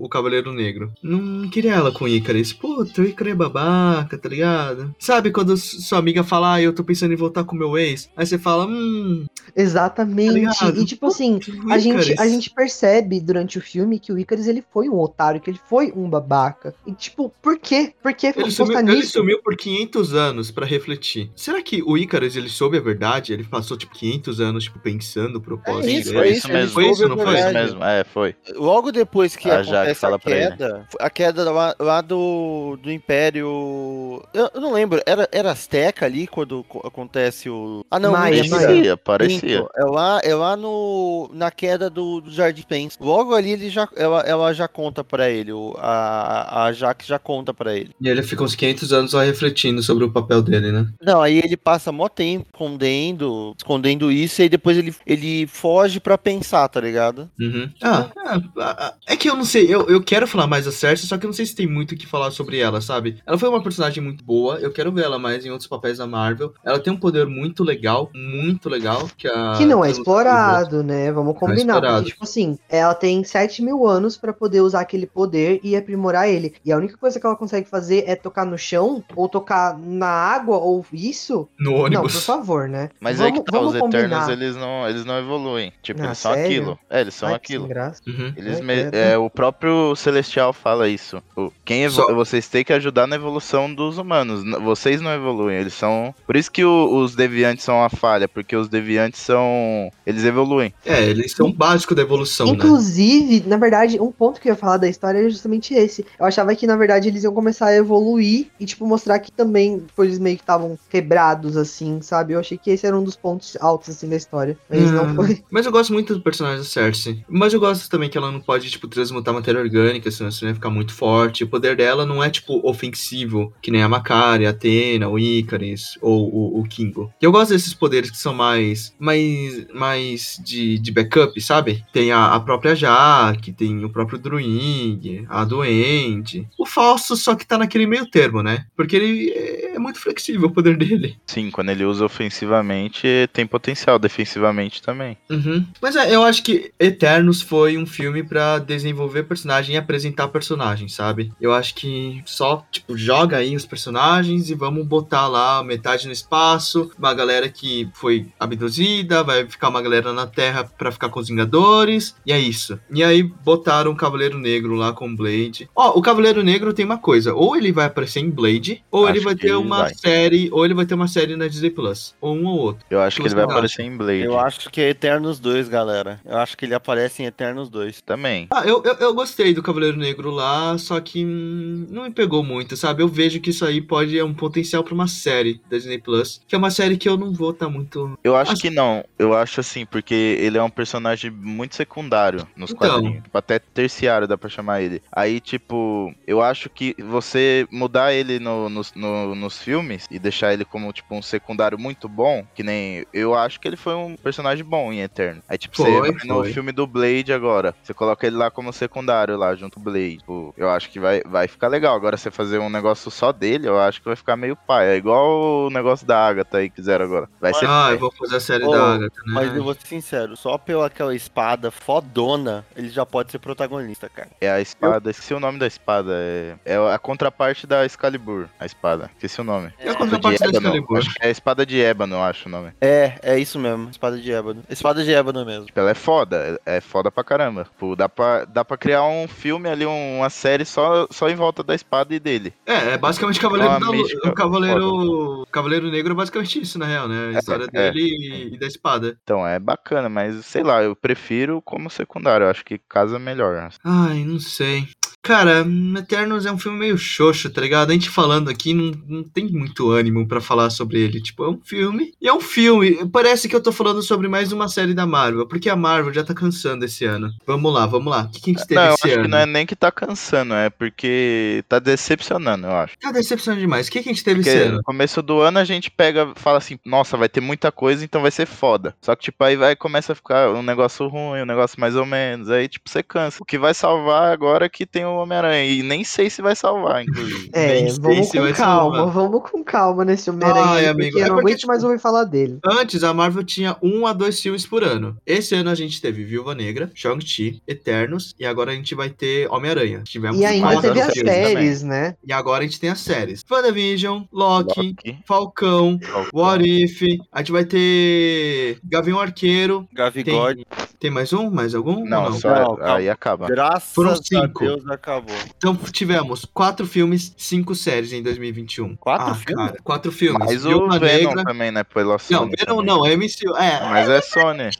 [0.00, 0.92] o, o Cavaleiro Negro.
[1.02, 2.52] Não queria ela com o Icarus.
[2.52, 4.94] Puta, o Icarus é babaca, tá ligado?
[4.98, 8.10] Sabe quando sua amiga fala, ah, eu tô pensando em voltar com meu ex?
[8.16, 9.24] Aí você fala, hum.
[9.54, 10.58] Exatamente.
[10.58, 11.38] Tá e tipo assim,
[11.70, 15.40] a gente, a gente percebe durante o filme que o Icarus ele foi um otário,
[15.40, 16.74] que ele foi um babaca.
[16.86, 17.92] E tipo, por quê?
[18.02, 21.30] Por que Ele sumiu, ele sumiu por 500 anos pra refletir.
[21.34, 23.32] Será que o Icarus, ele soube a verdade?
[23.32, 26.18] Ele passou, tipo, 500 anos, tipo, pensando o propósito É isso, dele?
[26.18, 26.72] foi é isso isso, ele mesmo.
[26.74, 27.26] Foi isso, não a foi?
[27.26, 27.84] Foi isso mesmo.
[27.84, 28.34] É, foi.
[28.54, 32.90] Logo depois que A Jaque acontece fala a queda, a queda lá, lá do, do
[32.90, 34.22] Império.
[34.32, 37.84] Eu, eu não lembro, era, era Azteca ali quando co- acontece o.
[37.90, 38.48] Ah, não, Maia.
[38.48, 39.39] Parecia, parecia.
[39.42, 42.96] Minto, É lá, é lá no, na queda do, do Jardim Pence.
[43.00, 47.52] Logo ali ele já, ela, ela já conta pra ele, a, a Jaque já conta
[47.52, 47.90] pra ele.
[48.00, 50.86] E ele fica uns 500 anos lá refletindo sobre o papel dele, né?
[51.00, 56.00] Não, aí ele passa mó tempo escondendo, escondendo isso, e aí depois ele, ele foge
[56.00, 57.30] pra pensar, tá ligado?
[57.38, 57.70] Uhum.
[57.82, 58.10] Ah,
[58.58, 61.26] ah, é que eu não sei, eu, eu quero falar mais da Cersei, só que
[61.26, 63.18] eu não sei se tem muito o que falar sobre ela, sabe?
[63.26, 66.06] Ela foi uma personagem muito boa, eu quero ver ela mais em outros papéis da
[66.06, 66.52] Marvel.
[66.64, 69.54] Ela tem um poder muito legal, muito legal, que a...
[69.56, 71.12] Que não é eu- explorado, né?
[71.12, 71.74] Vamos combinar.
[71.74, 71.96] explorado.
[71.98, 76.28] Porque, tipo assim, ela tem 7 mil anos pra poder usar aquele poder e aprimorar
[76.28, 76.54] ele.
[76.64, 80.08] E a única coisa que ela consegue fazer é tocar no chão, ou tocar na
[80.08, 81.48] água, ou isso.
[81.58, 82.24] No Não, por ônibus.
[82.24, 82.88] favor, né?
[83.00, 83.74] Mas vamos, é que tá, os.
[83.74, 85.72] Eternos, eles não, eles não evoluem.
[85.82, 86.46] Tipo, Ah, eles são sério?
[86.46, 86.78] aquilo.
[86.88, 87.64] É, eles são Ai, aquilo.
[87.66, 88.32] Uhum.
[88.36, 88.94] Eles Ai, me- credo.
[88.94, 91.22] é, o próprio Celestial fala isso.
[91.64, 94.42] Quem evo- Só- Vocês têm que ajudar na evolução dos humanos.
[94.62, 95.56] Vocês não evoluem.
[95.58, 96.14] Eles são.
[96.26, 98.28] Por isso que o- os deviantes são a falha.
[98.28, 99.90] Porque os deviantes são.
[100.06, 100.72] Eles evoluem.
[100.84, 102.52] É, eles são o básico da evolução, né?
[102.52, 106.04] Inclusive, na verdade, um ponto que eu ia falar da história é justamente esse.
[106.18, 109.80] Eu achava que, na verdade, eles iam começar a evoluir e, tipo, mostrar que também
[109.80, 112.32] tipo, eles meio que estavam quebrados, assim, sabe?
[112.34, 114.58] Eu achei que esse era um dos pontos altos, assim, da história.
[114.68, 115.42] Mas não Hum, foi.
[115.50, 117.24] Mas eu gosto muito do personagem da Cersei.
[117.28, 120.54] Mas eu gosto também que ela não pode, tipo, transmutar matéria orgânica, senão isso ia
[120.54, 121.44] ficar muito forte.
[121.44, 125.98] O poder dela não é, tipo, ofensivo, que nem a Makari, a Athena, o Icarus
[126.00, 127.12] ou o, o Kingo.
[127.20, 131.84] E eu gosto desses poderes que são mais mais, mais de, de backup, sabe?
[131.92, 136.46] Tem a, a própria Jaque, tem o próprio Druig, a Duende.
[136.58, 138.66] O Falso só que tá naquele meio termo, né?
[138.76, 141.16] Porque ele é muito flexível o poder dele.
[141.26, 143.98] Sim, quando ele usa ofensivamente, tem potencial.
[143.98, 145.16] Defensivamente também.
[145.28, 145.64] Uhum.
[145.80, 150.88] Mas é, eu acho que Eternos foi um filme pra desenvolver personagem e apresentar personagem,
[150.88, 151.32] sabe?
[151.40, 156.12] Eu acho que só, tipo, joga aí os personagens e vamos botar lá metade no
[156.12, 158.89] espaço, uma galera que foi abduzida,
[159.24, 162.78] vai ficar uma galera na Terra pra ficar com os Vingadores, e é isso.
[162.90, 165.68] E aí botaram o Cavaleiro Negro lá com Blade.
[165.74, 169.16] Ó, o Cavaleiro Negro tem uma coisa, ou ele vai aparecer em Blade, ou Acho
[169.16, 169.94] ele vai ter um uma vai.
[169.94, 172.14] série, ou ele vai ter uma série na Disney Plus.
[172.20, 172.84] Ou um ou outro.
[172.90, 174.22] Eu acho que que ele vai aparecer em Blade.
[174.24, 176.20] Eu acho que é Eternos 2, galera.
[176.24, 178.00] Eu acho que ele aparece em Eternos 2.
[178.02, 178.48] Também.
[178.50, 182.42] Ah, eu, eu, eu gostei do Cavaleiro Negro lá, só que hum, não me pegou
[182.42, 183.02] muito, sabe?
[183.02, 186.40] Eu vejo que isso aí pode é um potencial pra uma série da Disney Plus,
[186.48, 188.18] que é uma série que eu não vou estar muito.
[188.24, 188.79] Eu acho Acho- que não.
[189.18, 192.88] Eu acho assim, porque ele é um personagem muito secundário nos Então.
[192.90, 193.22] quadrinhos.
[193.22, 195.02] Tipo, até terciário dá pra chamar ele.
[195.12, 200.52] Aí, tipo, eu acho que você mudar ele no, nos- no- nos filmes e deixar
[200.52, 203.04] ele como, tipo, um secundário muito bom, que nem.
[203.12, 205.42] Eu acho que ele foi um personagem bom em Eterno.
[205.48, 207.74] Aí, tipo, Foi, você vai no filme do Blade agora.
[207.82, 210.18] Você coloca ele lá como secundário lá, junto com o Blade.
[210.18, 211.94] Tipo, eu acho que vai, vai ficar legal.
[211.94, 214.88] Agora, você fazer um negócio só dele, eu acho que vai ficar meio pai.
[214.88, 217.28] É igual o negócio da Agatha aí que fizeram agora.
[217.40, 217.66] Vai ser.
[217.68, 219.32] Ah, eu vou fazer a série Da Agatha, né?
[219.32, 224.08] Mas eu vou ser sincero, só pela aquela espada fodona, ele já pode ser protagonista,
[224.08, 224.28] cara.
[224.40, 226.12] É a espada, esqueci o nome da espada.
[226.14, 229.10] É, é a contraparte da Excalibur, a espada.
[229.16, 229.72] Esqueci o nome.
[229.78, 230.58] É a De contraparte da ébano.
[230.66, 230.98] Excalibur.
[230.98, 232.72] Acho que é a espada de ébano, eu acho o nome.
[232.80, 234.62] É, é isso mesmo, espada de ébano.
[234.68, 235.66] Espada de ébano mesmo.
[235.66, 237.64] Tipo, ela é foda, é é foda pra caramba.
[237.64, 241.34] Tipo, dá pra, dá pra criar um filme ali, um- uma série só, só em
[241.34, 242.54] volta da espada e dele.
[242.64, 245.46] É, é basicamente Cavaleiro Uma da mística o Cavaleiro.
[245.50, 247.30] Cavaleiro Negro é basicamente isso, na real, né?
[247.32, 247.90] A É, história é.
[247.90, 249.18] dele e da espada.
[249.22, 252.44] Então, é bacana, mas sei lá, eu prefiro como secundário.
[252.44, 253.70] Eu acho que casa melhor.
[253.82, 254.88] Ai, não sei.
[255.22, 255.66] Cara,
[255.98, 257.90] Eternos é um filme meio xoxo, tá ligado?
[257.90, 261.20] A gente falando aqui não, não tem muito ânimo pra falar sobre ele.
[261.20, 262.12] Tipo, é um filme.
[262.20, 263.06] E é um filme.
[263.10, 266.24] Parece que eu tô falando sobre mais uma série da Marvel, porque a Marvel já
[266.24, 267.30] tá cansando esse ano.
[267.46, 268.22] Vamos lá, vamos lá.
[268.22, 269.22] O que, que a gente teve Não, eu esse acho ano?
[269.24, 272.96] que não é nem que tá cansando, é porque tá decepcionando, eu acho.
[272.98, 273.88] Tá decepcionando demais.
[273.88, 274.76] O que, que a gente teve Porque esse ano?
[274.78, 278.22] no começo do ano a gente pega, fala assim, nossa, vai ter muita coisa, então
[278.22, 278.94] vai ser foda.
[279.02, 282.06] Só que, tipo, aí vai começa a ficar um negócio ruim, um negócio mais ou
[282.06, 282.48] menos.
[282.50, 283.38] Aí, tipo, você cansa.
[283.40, 285.64] O que vai salvar agora é que tem o Homem-Aranha.
[285.64, 287.50] E nem sei se vai salvar, inclusive.
[287.52, 289.14] É, Nem sei vamos se vai com calma, salvar.
[289.14, 291.84] vamos com calma nesse Homem-Aranha, Ai, aí, amigo, porque é eu não porque, aguento mais
[291.84, 292.58] ouvir falar dele.
[292.64, 295.16] Antes, a Marvel tinha um a dois filmes por ano.
[295.26, 299.50] Esse ano a gente teve Viúva Negra, Shang-Chi, Eternos, e agora a gente vai ter
[299.50, 300.02] Homem-Aranha.
[300.04, 301.46] Tivemos E ainda teve as filmes também.
[301.46, 302.14] séries, né?
[302.26, 303.44] E agora a gente tem as séries.
[303.50, 306.28] WandaVision, Loki, Loki, Falcão, Falcão.
[306.32, 307.02] What If.
[307.32, 309.86] A gente vai ter Gavião Arqueiro.
[309.92, 310.66] Gavigode,
[310.98, 311.50] Tem mais um?
[311.50, 312.04] Mais algum?
[312.04, 312.32] Não, não?
[312.34, 312.94] só Não, calma.
[312.96, 313.46] aí acaba.
[313.46, 314.64] graças Foram a cinco.
[314.64, 315.34] Deus acabou.
[315.56, 318.96] Então tivemos quatro filmes, cinco séries em 2021.
[318.96, 319.66] Quatro ah, filmes?
[319.66, 320.38] Cara, quatro filmes.
[320.46, 321.44] Mas o Viúva Venom Negra.
[321.44, 321.82] também, né?
[321.84, 322.86] Pela Não, Sony Venom também.
[322.86, 323.56] não, é MCU.
[323.56, 324.70] É, Mas é Sony.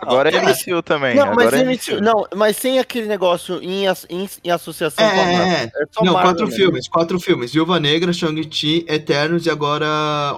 [0.00, 1.14] Agora é MCU também.
[1.14, 5.10] Não, mas, agora é MCU, não, mas sem aquele negócio em, em, em associação É,
[5.10, 5.42] com a Marvel.
[5.46, 5.70] é, é.
[6.02, 6.56] Não, Marvel quatro mesmo.
[6.60, 7.52] filmes, quatro filmes.
[7.52, 9.86] Viúva Negra, Shang-Chi, Eternos e agora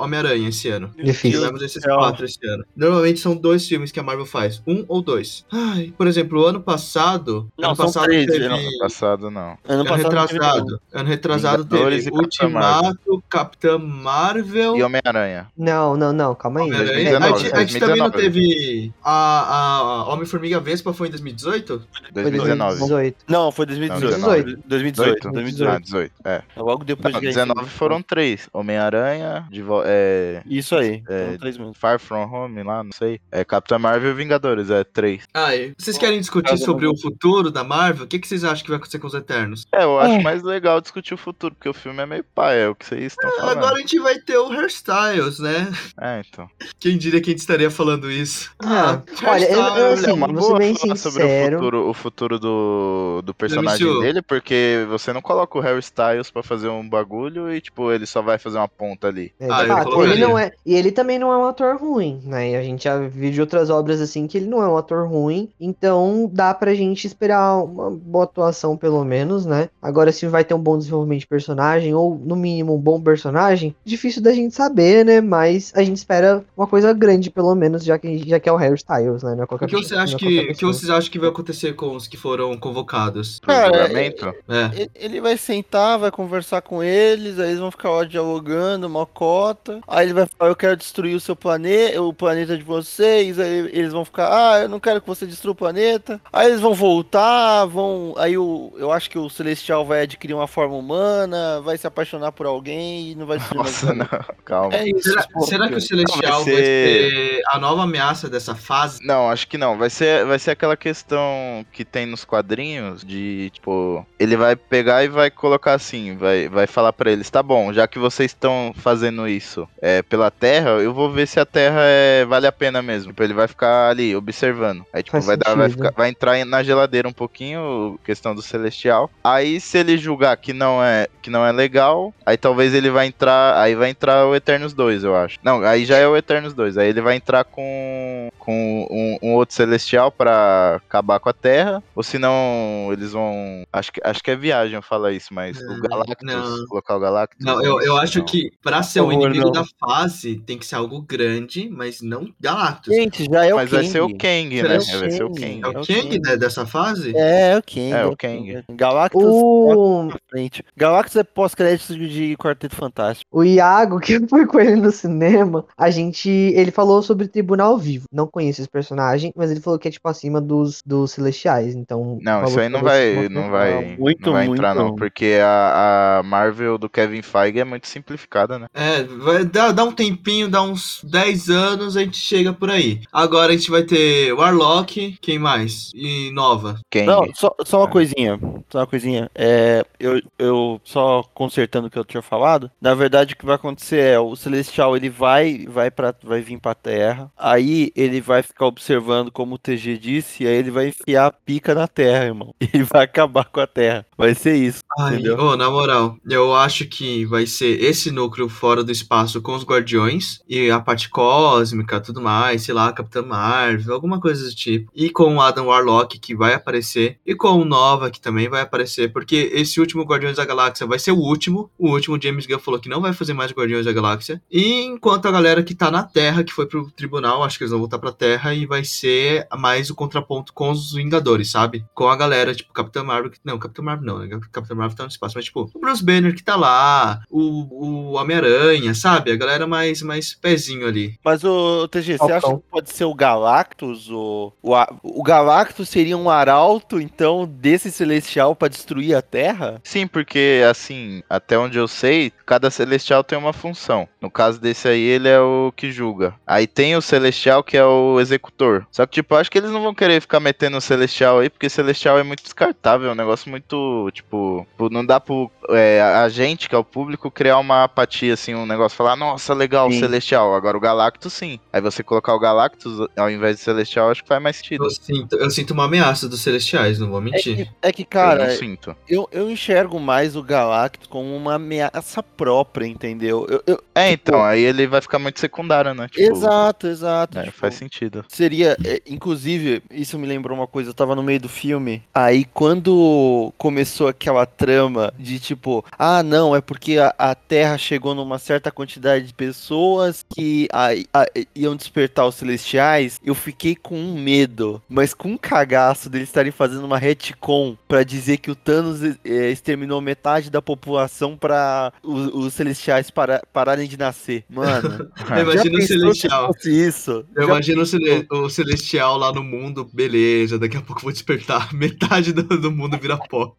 [0.01, 0.91] Homem-Aranha esse ano.
[0.97, 1.41] Difícil.
[1.41, 1.97] Tivemos esses céu.
[1.97, 2.65] quatro esse ano.
[2.75, 4.63] Normalmente são dois filmes que a Marvel faz.
[4.67, 5.45] Um ou dois.
[5.53, 7.49] Ai, por exemplo, o ano passado.
[7.59, 8.49] Não, ano são passado três, teve.
[8.49, 8.57] não.
[8.57, 9.59] Ano passado, não.
[9.69, 10.81] Ano Ano passado retrasado.
[10.93, 14.77] Ano retrasado teve e Ultimato, Capitã Marvel.
[14.77, 15.47] E Homem-Aranha.
[15.57, 16.71] Não, não, não, calma aí.
[16.71, 18.17] É, A 2019, gente- a gente também não 2019.
[18.17, 18.93] teve.
[19.03, 19.13] A,
[19.57, 21.83] a, Homem-Formiga Vespa foi em 2018?
[22.13, 22.79] Foi 2019.
[22.79, 23.17] 2018.
[23.29, 24.19] Não, foi 2018.
[24.19, 24.63] Não, 2018.
[24.69, 25.31] 2018.
[25.33, 25.71] 2018.
[25.77, 26.13] Ah, 18.
[26.25, 26.43] É.
[26.57, 28.49] Logo depois Não, de 19 foram três.
[28.53, 31.03] Homem-Aranha, de vo- é, Isso aí.
[31.09, 31.37] É.
[31.75, 33.21] Far From Home lá, não sei.
[33.31, 35.23] É Capitã Marvel e Vingadores, é três.
[35.35, 38.05] Ai, vocês querem discutir um- sobre o futuro da Marvel?
[38.05, 39.67] O que, que vocês acham que vai acontecer com os Eternos?
[39.73, 42.69] É, eu acho mais legal discutir o futuro, porque o filme é meio pai, é
[42.69, 43.59] o que vocês estão falando.
[43.59, 45.73] Agora a gente vai ter o Hairstyles, né?
[46.01, 46.49] É, então.
[46.79, 48.51] Quem diria que a gente estaria falando isso?
[48.59, 51.57] Ah, olha, eu- eu, assim, é uma vou boa bem falar sobre o sincero.
[51.59, 56.43] futuro, o futuro do, do personagem dele, porque você não coloca o Harry Styles pra
[56.43, 59.33] fazer um bagulho e, tipo, ele só vai fazer uma ponta ali.
[59.41, 62.51] É, Ah, fato, ele não é, e ele também não é um ator ruim, né?
[62.51, 65.09] E a gente já viu de outras obras assim que ele não é um ator
[65.09, 69.69] ruim, então dá pra gente esperar uma boa atuação pelo menos, né?
[69.81, 73.75] Agora se vai ter um bom desenvolvimento de personagem ou no mínimo um bom personagem,
[73.85, 75.21] difícil da gente saber, né?
[75.21, 78.57] Mas a gente espera uma coisa grande pelo menos, já que já que é o
[78.57, 79.35] Harry Styles, né?
[79.35, 81.75] Não é O que você é acha que, o que vocês acham que vai acontecer
[81.75, 83.41] com os que foram convocados?
[83.41, 84.35] Cara, julgamento.
[84.49, 84.89] É.
[84.95, 89.81] Ele- vai sentar, vai conversar com eles, aí eles vão ficar lá dialogando, mocota.
[89.89, 93.39] Aí ele vai falar, eu quero destruir o seu planeta, o planeta de vocês.
[93.39, 96.21] Aí eles vão ficar, ah, eu não quero que você destrua o planeta.
[96.33, 98.15] Aí eles vão voltar, vão.
[98.17, 102.33] Aí o, eu acho que o Celestial vai adquirir uma forma humana, vai se apaixonar
[102.33, 104.07] por alguém e não vai o Nossa, não,
[104.45, 104.75] calma.
[104.75, 105.03] É isso.
[105.11, 105.43] Será, pô.
[105.43, 107.11] será que o Celestial vai vai ser...
[107.11, 109.05] ser- a nova ameaça dessa fase?
[109.05, 109.77] Não, acho que não.
[109.77, 115.05] Vai ser, vai ser aquela questão que tem nos quadrinhos de, tipo, ele vai pegar
[115.05, 118.73] e vai colocar assim, vai, vai falar pra eles, tá bom, já que vocês estão
[118.77, 122.81] fazendo isso é, pela Terra, eu vou ver se a Terra é, vale a pena
[122.83, 123.13] mesmo.
[123.13, 124.85] Tipo, ele vai ficar ali observando.
[124.93, 125.85] Aí, tipo, Faz vai, dar, vai, sentido.
[125.85, 129.11] ficar- vai entrar na geladeira um pouquinho, questão do Celestial, celestial.
[129.23, 133.07] Aí se ele julgar que não é que não é legal, aí talvez ele vai
[133.07, 135.39] entrar, aí vai entrar o Eternos 2, eu acho.
[135.43, 136.79] Não, aí já é o Eternos 2.
[136.79, 141.83] Aí ele vai entrar com com um, um outro celestial pra acabar com a Terra,
[141.97, 145.81] ou senão eles vão, acho que acho que é viagem falar isso, mas o Não,
[145.81, 146.67] Galactus, não.
[146.69, 147.45] colocar o Galactus.
[147.45, 148.25] Não, eu, eu acho não.
[148.25, 149.51] que pra ser o favor, inimigo não.
[149.51, 152.95] da fase, tem que ser algo grande, mas não Galactus.
[152.95, 153.83] Gente, já é o Mas Kang.
[153.83, 154.79] vai ser o Kang, Será né?
[154.79, 155.61] que Vai ser o Kang?
[155.61, 155.61] Kang.
[155.65, 156.19] É o É o Kang, Kang.
[156.21, 157.17] né, dessa fase?
[157.17, 157.93] É, é o Kang.
[157.93, 158.65] É, o Kang.
[158.77, 160.63] Galactus O, frente.
[160.77, 163.29] Galactus é pós-crédito de Quarteto Fantástico.
[163.33, 166.29] o Iago, que eu fui com ele no cinema, a gente.
[166.29, 168.05] Ele falou sobre Tribunal Vivo.
[168.13, 171.75] Não conheço esse personagem, mas ele falou que é tipo acima dos, dos Celestiais.
[171.75, 172.19] Então.
[172.23, 174.89] Não, isso aí não vai, não vai, muito, não vai entrar muito.
[174.91, 178.67] não, porque a, a Marvel do Kevin Feige é muito simplificada, né?
[178.75, 183.01] É, vai dar, dar um tempinho, dá uns 10 anos, a gente chega por aí.
[183.13, 185.91] Agora a gente vai ter Warlock, quem mais?
[185.95, 186.79] E Nova.
[186.91, 187.07] Kang.
[187.07, 187.91] Não, só, só uma É.
[187.93, 188.39] coisinha.
[188.71, 189.31] Só uma coisinha.
[189.35, 192.71] É, eu, eu só consertando o que eu tinha falado.
[192.81, 196.59] Na verdade, o que vai acontecer é o Celestial ele vai vai para vai vir
[196.59, 197.31] pra Terra.
[197.37, 201.33] Aí ele vai ficar observando como o TG disse, e aí ele vai enfiar a
[201.33, 202.55] pica na Terra, irmão.
[202.77, 204.05] E vai acabar com a Terra.
[204.19, 204.81] Vai ser isso.
[204.99, 209.55] Ai, ô, na moral, eu acho que vai ser esse núcleo fora do espaço com
[209.55, 214.55] os Guardiões e a parte cósmica, tudo mais, sei lá, Capitã Marvel, alguma coisa do
[214.55, 214.91] tipo.
[214.95, 218.63] E com o Adam Warlock, que vai aparecer, e com o Nova, que também vai
[218.63, 221.71] aparecer, porque esse último Guardiões da Galáxia vai ser o último.
[221.79, 224.41] O último, James Gunn falou que não vai fazer mais Guardiões da Galáxia.
[224.51, 227.71] E enquanto a galera que tá na Terra, que foi pro tribunal, acho que eles
[227.71, 231.85] vão voltar pra Terra e vai ser mais o contraponto com os Vingadores, sabe?
[231.95, 233.31] Com a galera, tipo, Capitã Marvel.
[233.45, 234.41] Não, Capitã Marvel não, né?
[234.51, 238.13] Capitã Marvel tá no espaço, mas tipo, o Bruce Banner que tá lá, o, o
[238.13, 239.33] Homem-Aranha, sabe?
[239.33, 241.19] A galera mais, mais pezinho ali.
[241.25, 244.11] Mas o TG, você acha que pode ser o Galactus?
[244.11, 249.81] O, o, o Galactus seria um arauto, então, desse Celestial pra destruir a Terra?
[249.83, 254.09] Sim, porque assim, até onde eu sei, cada celestial tem uma função.
[254.21, 256.35] No caso desse aí, ele é o que julga.
[256.47, 258.87] Aí tem o celestial que é o executor.
[258.91, 261.49] Só que tipo, eu acho que eles não vão querer ficar metendo o celestial aí,
[261.49, 266.01] porque celestial é muito descartável, é um negócio muito, tipo, tipo, não dá pro é,
[266.03, 269.91] a gente, que é o público, criar uma apatia assim, um negócio falar, nossa, legal,
[269.91, 270.01] Sim.
[270.01, 270.55] celestial.
[270.55, 271.59] Agora o Galactus sim.
[271.73, 274.85] Aí você colocar o Galactus ao invés de celestial, acho que faz mais sentido.
[274.85, 277.57] Eu sinto, eu sinto uma ameaça dos Celestiais, não vou É mentir.
[277.57, 278.95] que, é que, eu cara, não sinto.
[279.09, 283.47] eu, eu enxergo mais o Galactus como uma ameaça própria, entendeu?
[283.49, 286.07] Eu- eu- É, tipo, então, aí ele vai ficar muito secundário, né?
[286.09, 287.39] Tipo, Exato, exato.
[287.39, 288.25] é, tipo, faz sentido.
[288.29, 292.45] Seria, é, inclusive, isso me lembrou uma coisa, eu tava no meio do filme, aí
[292.45, 298.37] quando começou aquela trama de tipo, ah não, é porque a, a Terra chegou numa
[298.39, 304.21] certa quantidade de pessoas que aí, a- iam despertar os celestiais, eu fiquei com um
[304.21, 309.03] medo, mas com um cagaço deles estarem fazendo uma retcon pra dizer que o Thanos
[309.25, 314.45] é, exterminou metade da população pra os, os celestiais para, pararem de nascer.
[314.51, 316.51] Mano, Eu imagino o pensou Celestial.
[316.65, 317.11] isso?
[317.37, 321.73] Eu Já imagino cele- o Celestial lá no mundo, beleza, daqui a pouco vou despertar,
[321.75, 323.55] metade do, do mundo vira pó.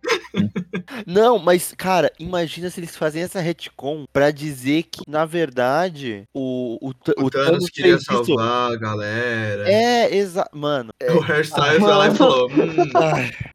[1.05, 6.77] Não, mas, cara, imagina se eles fazem essa retcon pra dizer que, na verdade, o,
[6.81, 8.25] o, O, o Thanos Thanos queria fez isso.
[8.25, 9.69] salvar a galera.
[9.69, 10.57] É, exato.
[10.57, 12.89] Mano, é- O Hairstyles foi lá e falou: hum,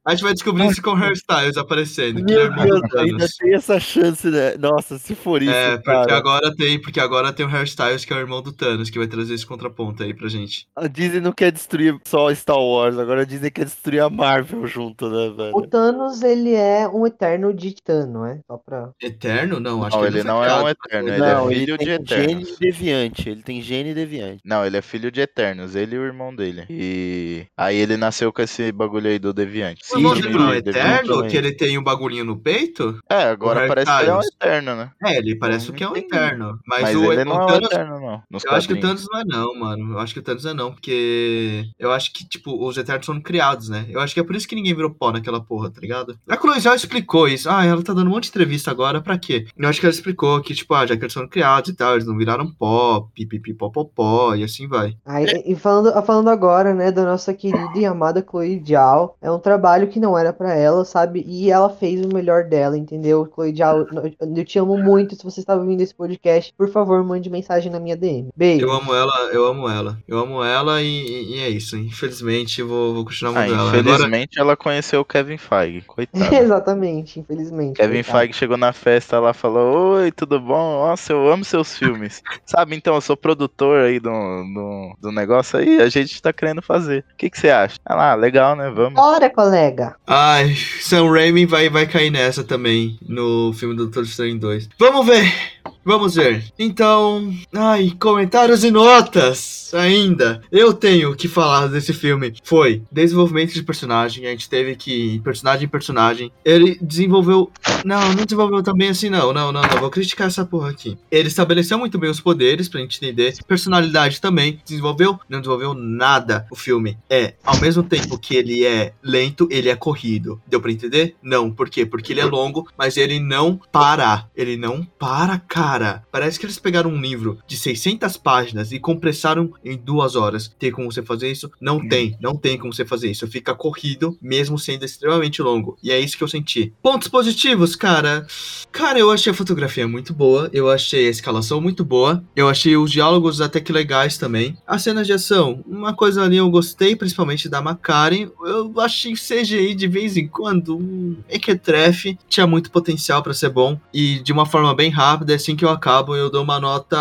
[0.04, 2.20] a gente vai descobrir isso com o Hairstyles aparecendo.
[2.20, 4.56] É meu irmão do Deus, ainda tem essa chance, né?
[4.58, 6.16] Nossa, se for isso, É, porque cara.
[6.16, 9.06] agora tem, porque agora tem o Hairstyles, que é o irmão do Thanos, que vai
[9.06, 10.66] trazer esse contraponto aí pra gente.
[10.76, 14.66] A Disney não quer destruir só Star Wars, agora a Disney quer destruir a Marvel
[14.66, 15.66] junto, né, O velho?
[15.68, 18.40] Thanos, ele é um eterno de Titã, não é?
[18.46, 18.90] Só pra.
[19.00, 19.60] Eterno?
[19.60, 21.78] Não, acho Não, que ele foi não é um eterno, ele é não, ele filho
[21.78, 22.48] de tem Eternos.
[22.48, 24.40] gene deviante, ele tem gene deviante.
[24.44, 26.64] Não, ele é filho de Eternos, ele e o irmão dele.
[26.68, 29.82] E aí ele nasceu com esse bagulho aí do Deviante.
[29.92, 31.28] O irmão Sim, dele não é eterno?
[31.28, 32.98] Que ele tem um bagulhinho no peito?
[33.08, 34.20] É, agora O parece que ele é um.
[34.20, 34.90] Eterno, né?
[35.04, 36.58] É, ele parece Não que é um eterno.
[36.66, 37.70] Mas, Mas, o, ele o não é um Thanos.
[37.72, 38.22] Eterno, não.
[38.30, 39.06] Nos Eu acho que o quadrinhos.
[39.06, 39.92] Thanos não é não, mano.
[39.94, 43.20] Eu acho que o Thanos é não, porque eu acho que, tipo, os Eternos foram
[43.20, 43.86] criados, né?
[43.88, 46.18] Eu acho que é por isso que ninguém virou pó naquela porra, tá ligado?
[46.42, 47.48] Chloe já explicou isso.
[47.50, 49.46] Ah, ela tá dando um monte de entrevista agora, pra quê?
[49.56, 51.94] Eu acho que ela explicou que, tipo, ah, já que eles foram criados e tal,
[51.94, 54.96] eles não viraram pó, pipipi, pó, pó, pó, e assim vai.
[55.04, 59.38] Aí, e falando, falando agora, né, da nossa querida e amada Chloe Zhao, é um
[59.38, 61.24] trabalho que não era pra ela, sabe?
[61.26, 63.28] E ela fez o melhor dela, entendeu?
[63.32, 65.14] Chloe Zhao, eu- te amo muito.
[65.16, 68.30] Se você está ouvindo esse podcast, por favor, mande mensagem na minha DM.
[68.36, 68.66] Beijo.
[68.66, 69.98] Eu amo ela, eu amo ela.
[70.08, 71.76] Eu amo ela e, e é isso.
[71.76, 73.62] Infelizmente, vou, vou continuar Ah, amando ela.
[73.68, 76.24] Agora, infelizmente ela conheceu o Kevin Feige, coitado.
[76.42, 77.20] Exatamente.
[77.20, 77.76] infelizmente.
[77.76, 78.02] Kevin.
[78.02, 80.86] Feige chegou na festa lá e falou: Oi, tudo bom?
[80.86, 82.22] Nossa, eu amo seus filmes.
[82.44, 86.62] Sabe, então, eu sou produtor aí do, do, do negócio aí, a gente tá querendo
[86.62, 87.04] fazer.
[87.12, 87.78] O que, que você acha?
[87.84, 88.70] Ah lá, legal, né?
[88.70, 88.94] Vamos.
[88.94, 89.96] Bora, colega.
[90.06, 94.68] Ai, Sam Raimi vai, vai cair nessa também no filme do Doutor Estranho 2.
[94.78, 95.61] Vamos ver!
[95.84, 96.44] Vamos ver.
[96.58, 100.42] Então, ai, comentários e notas ainda.
[100.50, 102.34] Eu tenho que falar desse filme.
[102.44, 104.26] Foi desenvolvimento de personagem.
[104.26, 106.32] A gente teve que personagem em personagem.
[106.44, 107.50] Ele desenvolveu.
[107.84, 109.32] Não, não desenvolveu também assim, não.
[109.32, 109.80] Não, não, não.
[109.80, 110.96] Vou criticar essa porra aqui.
[111.10, 113.34] Ele estabeleceu muito bem os poderes pra gente entender.
[113.46, 114.60] Personalidade também.
[114.64, 115.18] Desenvolveu?
[115.28, 116.46] Não desenvolveu nada.
[116.50, 120.40] O filme é, ao mesmo tempo que ele é lento, ele é corrido.
[120.46, 121.16] Deu pra entender?
[121.22, 121.50] Não.
[121.50, 121.84] Por quê?
[121.84, 124.26] Porque ele é longo, mas ele não para.
[124.36, 125.71] Ele não para, cara.
[126.10, 130.54] Parece que eles pegaram um livro de 600 páginas e compressaram em duas horas.
[130.58, 131.50] Tem como você fazer isso?
[131.60, 132.16] Não tem.
[132.20, 133.26] Não tem como você fazer isso.
[133.26, 135.76] Fica corrido, mesmo sendo extremamente longo.
[135.82, 136.72] E é isso que eu senti.
[136.82, 138.26] Pontos positivos, cara.
[138.70, 140.50] Cara, eu achei a fotografia muito boa.
[140.52, 142.22] Eu achei a escalação muito boa.
[142.34, 144.56] Eu achei os diálogos até que legais também.
[144.66, 148.30] As cenas de ação, uma coisa ali eu gostei, principalmente da Macari.
[148.44, 152.18] Eu achei CGI de vez em quando um mequetrefe.
[152.28, 153.78] Tinha muito potencial pra ser bom.
[153.92, 156.96] E de uma forma bem rápida, assim que eu acabo, eu dou uma nota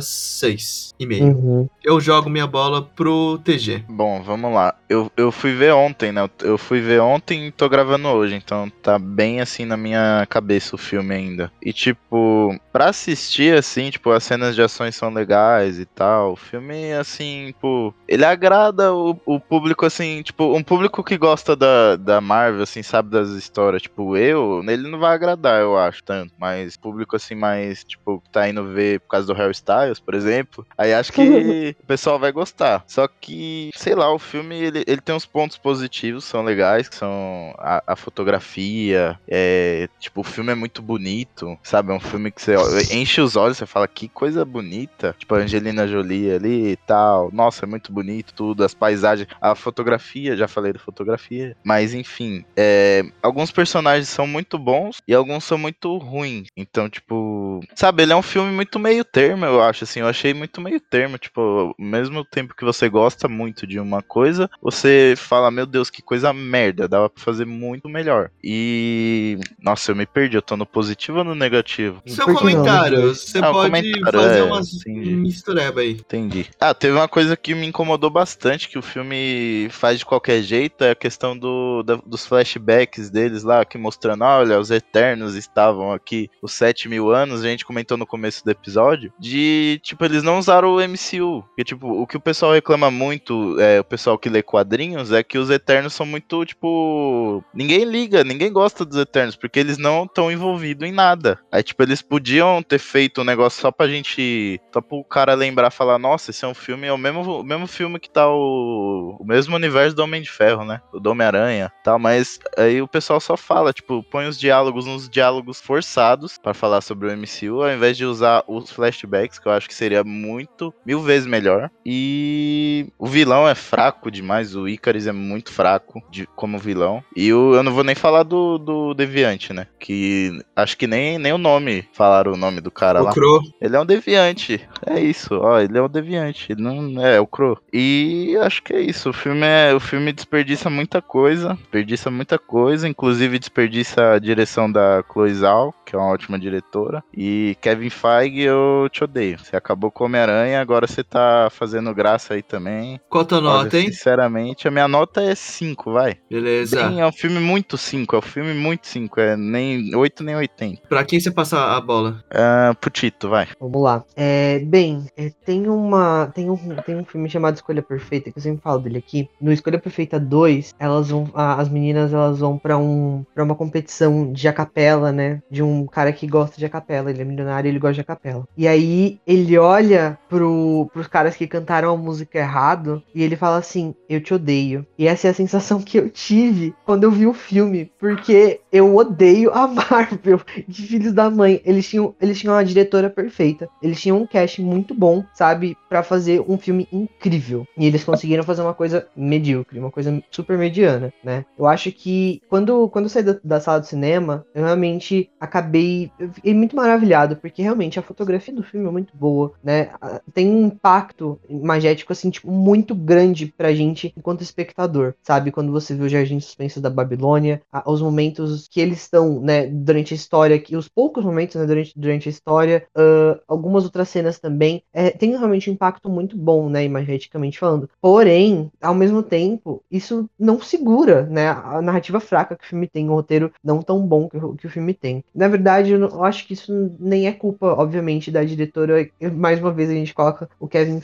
[0.00, 1.22] 6,5.
[1.22, 1.68] Uhum.
[1.82, 3.84] Eu jogo minha bola pro TG.
[3.88, 4.74] Bom, vamos lá.
[4.88, 6.28] Eu, eu fui ver ontem, né?
[6.42, 10.74] Eu fui ver ontem e tô gravando hoje, então tá bem assim na minha cabeça
[10.74, 11.52] o filme ainda.
[11.62, 16.32] E tipo, pra assistir assim, tipo, as cenas de ações são legais e tal.
[16.32, 21.54] O filme, assim, tipo, ele agrada o, o público, assim, tipo, um público que gosta
[21.54, 23.82] da, da Marvel, assim, sabe das histórias.
[23.82, 26.32] Tipo, eu, ele não vai agradar, eu acho, tanto.
[26.38, 30.66] Mas público, assim, mais, tipo, tá indo ver por causa do Harry Styles, por exemplo.
[30.76, 31.20] Aí acho que
[31.80, 32.84] o pessoal vai gostar.
[32.86, 36.96] Só que, sei lá, o filme ele, ele tem uns pontos positivos, são legais, que
[36.96, 41.92] são a, a fotografia, é, tipo, o filme é muito bonito, sabe?
[41.92, 42.54] É um filme que você
[42.92, 45.14] enche os olhos, você fala que coisa bonita.
[45.18, 47.30] Tipo, a Angelina Jolie ali e tal.
[47.32, 51.56] Nossa, é muito bonito tudo, as paisagens, a fotografia, já falei da fotografia.
[51.62, 56.48] Mas enfim, é, alguns personagens são muito bons e alguns são muito ruins.
[56.56, 60.00] Então, tipo, sabe, ele é um filme muito meio termo, eu acho, assim.
[60.00, 64.00] Eu achei muito meio termo, tipo, ao mesmo tempo que você gosta muito de uma
[64.00, 68.30] coisa, você fala, meu Deus, que coisa merda, dava pra fazer muito melhor.
[68.42, 69.38] E.
[69.62, 72.00] Nossa, eu me perdi, eu tô no positivo ou no negativo?
[72.06, 72.38] Seu que não?
[72.38, 75.16] comentário, você Ah, pode comentário, fazer é, umas entendi.
[75.16, 75.90] mistureba aí.
[75.92, 76.46] Entendi.
[76.58, 80.84] Ah, teve uma coisa que me incomodou bastante, que o filme faz de qualquer jeito,
[80.84, 85.92] é a questão do, da- dos flashbacks deles lá, aqui mostrando, olha, os Eternos estavam
[85.92, 90.22] aqui os 7 mil anos, a gente comentou no começo do episódio, de, tipo, eles
[90.22, 91.42] não usaram o MCU.
[91.48, 95.24] Porque, tipo, o que o pessoal reclama muito, é, o pessoal que lê quadrinhos, é
[95.24, 100.04] que os Eternos são muito, tipo, ninguém liga, ninguém gosta dos Eternos, porque eles não
[100.04, 101.40] estão envolvidos em nada.
[101.50, 105.70] Aí, tipo, eles podiam ter feito um negócio só pra gente, só pro cara lembrar,
[105.70, 109.16] falar, nossa, esse é um filme, é o mesmo, o mesmo filme que tá o,
[109.20, 110.80] o mesmo universo do Homem de Ferro, né?
[110.92, 115.08] O do Homem-Aranha, tal, mas aí o pessoal só fala, tipo, põe os diálogos nos
[115.08, 119.52] diálogos forçados pra falar sobre o MCU, ao invés de usar os flashbacks, que eu
[119.52, 121.70] acho que seria muito, mil vezes melhor.
[121.84, 127.02] E o vilão é fraco demais, o Icarus é muito fraco de, como vilão.
[127.16, 129.66] E o, eu não vou nem falar do, do Deviante, né?
[129.78, 133.12] Que acho que nem, nem o nome falaram o nome do cara O lá.
[133.12, 133.40] Crow.
[133.60, 134.66] Ele é um deviante.
[134.86, 136.52] É isso, ó, ele é um deviante.
[136.52, 137.58] Ele não é, é o Crow.
[137.72, 139.10] E acho que é isso.
[139.10, 144.70] O filme é, o filme desperdiça muita coisa, desperdiça muita coisa, inclusive desperdiça a direção
[144.70, 147.02] da Chloe Zhao, que é uma ótima diretora.
[147.16, 149.38] E Kevin Feige, eu te odeio.
[149.38, 153.00] Você acabou com Homem-Aranha, agora você tá fazendo graça aí também.
[153.08, 153.90] Qual a tua nota, hein?
[153.92, 156.16] Sinceramente, a minha nota é 5, vai.
[156.30, 156.76] Beleza.
[156.88, 160.36] Bem, é um filme muito 5, é um filme muito 5, é nem 8 nem
[160.36, 160.82] 80.
[160.88, 162.22] Pra quem você passa a bola?
[162.30, 163.48] Ah, pro Tito, vai.
[163.60, 164.04] Vamos lá.
[164.16, 166.30] É, bem, é, tem uma.
[166.34, 169.28] Tem um, tem um filme chamado Escolha Perfeita, que eu sempre falo dele aqui.
[169.40, 171.28] No Escolha Perfeita 2, elas vão.
[171.34, 173.24] a- as meninas elas vão pra um.
[173.34, 175.40] para uma competição de acapela, né?
[175.50, 177.10] De um cara que gosta de acapela.
[177.10, 178.46] Ele é milionário ele gosta de acapela.
[178.56, 183.58] E aí ele olha pro, pros caras que cantaram a música errado e ele fala
[183.58, 184.86] assim: Eu te odeio.
[184.98, 187.90] E essa é a sensação que eu tive quando eu vi o filme.
[187.98, 191.60] Porque eu odeio a Marvel de Filhos da Mãe.
[191.64, 193.68] Eles tinham, eles tinham uma diretora perfeita.
[193.82, 195.76] Eles tinham um cast muito bom, sabe?
[195.88, 197.66] Pra fazer um filme incrível.
[197.76, 201.44] E eles conseguiram fazer uma coisa medíocre, uma coisa super mediana, né?
[201.58, 206.10] Eu acho que quando, quando eu saí da, da sala de cinema, eu realmente acabei.
[206.18, 209.90] Eu fiquei muito maravilhado, porque realmente a fotografia do filme é muito boa, né?
[210.32, 215.52] Tem um impacto imagético, assim, tipo muito grande pra gente enquanto espectador, sabe?
[215.52, 219.66] Quando você vê o Jardim Suspenso da Babilônia, a, os momentos que eles estão, né,
[219.66, 224.08] durante a história, que os poucos momentos, né, durante, durante a história, uh, algumas outras
[224.08, 227.88] cenas também, é, tem realmente um impacto muito bom, né, imageticamente falando.
[228.00, 233.08] Porém, ao mesmo tempo, isso não segura, né, a narrativa fraca que o filme tem,
[233.08, 235.24] o roteiro não tão bom que, que o filme tem.
[235.34, 239.08] Na verdade, eu, não, eu acho que isso nem é culpa, obviamente, da diretora.
[239.32, 241.00] Mais uma vez a gente coloca o Kevin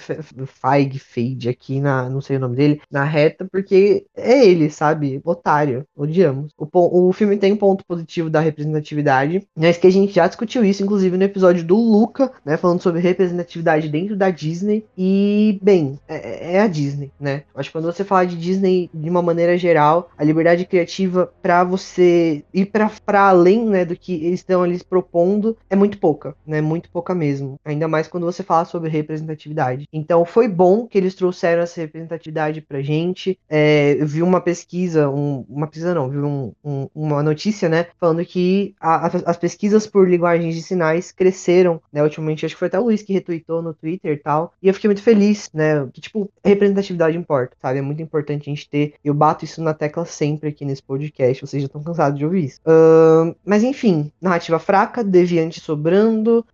[0.98, 5.20] Feige, aqui na, não sei o nome dele, na reta, porque é ele, sabe?
[5.24, 5.84] Otário.
[5.96, 6.52] Odiamos.
[6.58, 10.64] O, o filme tem um ponto positivo da representatividade, mas que a gente já discutiu
[10.64, 12.56] isso, inclusive, no episódio do Luca, né?
[12.56, 14.84] Falando sobre representatividade dentro da Disney.
[14.96, 17.44] E, bem, é, é a Disney, né?
[17.54, 21.64] Acho que quando você fala de Disney de uma maneira geral, a liberdade criativa para
[21.64, 22.90] você ir para
[23.28, 26.60] além, né, do que eles estão ali propondo é muito pouca, né?
[26.60, 27.60] Muito pouca mesmo.
[27.64, 29.86] Ainda mais quando você fala sobre representatividade.
[29.92, 33.38] Então, foi bom que eles trouxeram essa representatividade pra gente.
[33.48, 37.86] É, eu vi uma pesquisa, um, uma pesquisa não, vi um, um, uma notícia, né,
[37.98, 42.58] falando que a, a, as pesquisas por linguagens de sinais cresceram, né, ultimamente, acho que
[42.58, 45.50] foi até o Luiz que retweetou no Twitter e tal, e eu fiquei muito feliz,
[45.52, 49.62] né, que, tipo, representatividade importa, sabe, é muito importante a gente ter, eu bato isso
[49.62, 52.60] na tecla sempre aqui nesse podcast, vocês já estão cansados de ouvir isso.
[52.60, 56.44] Uh, mas, enfim, narrativa fraca, deviante sobrando,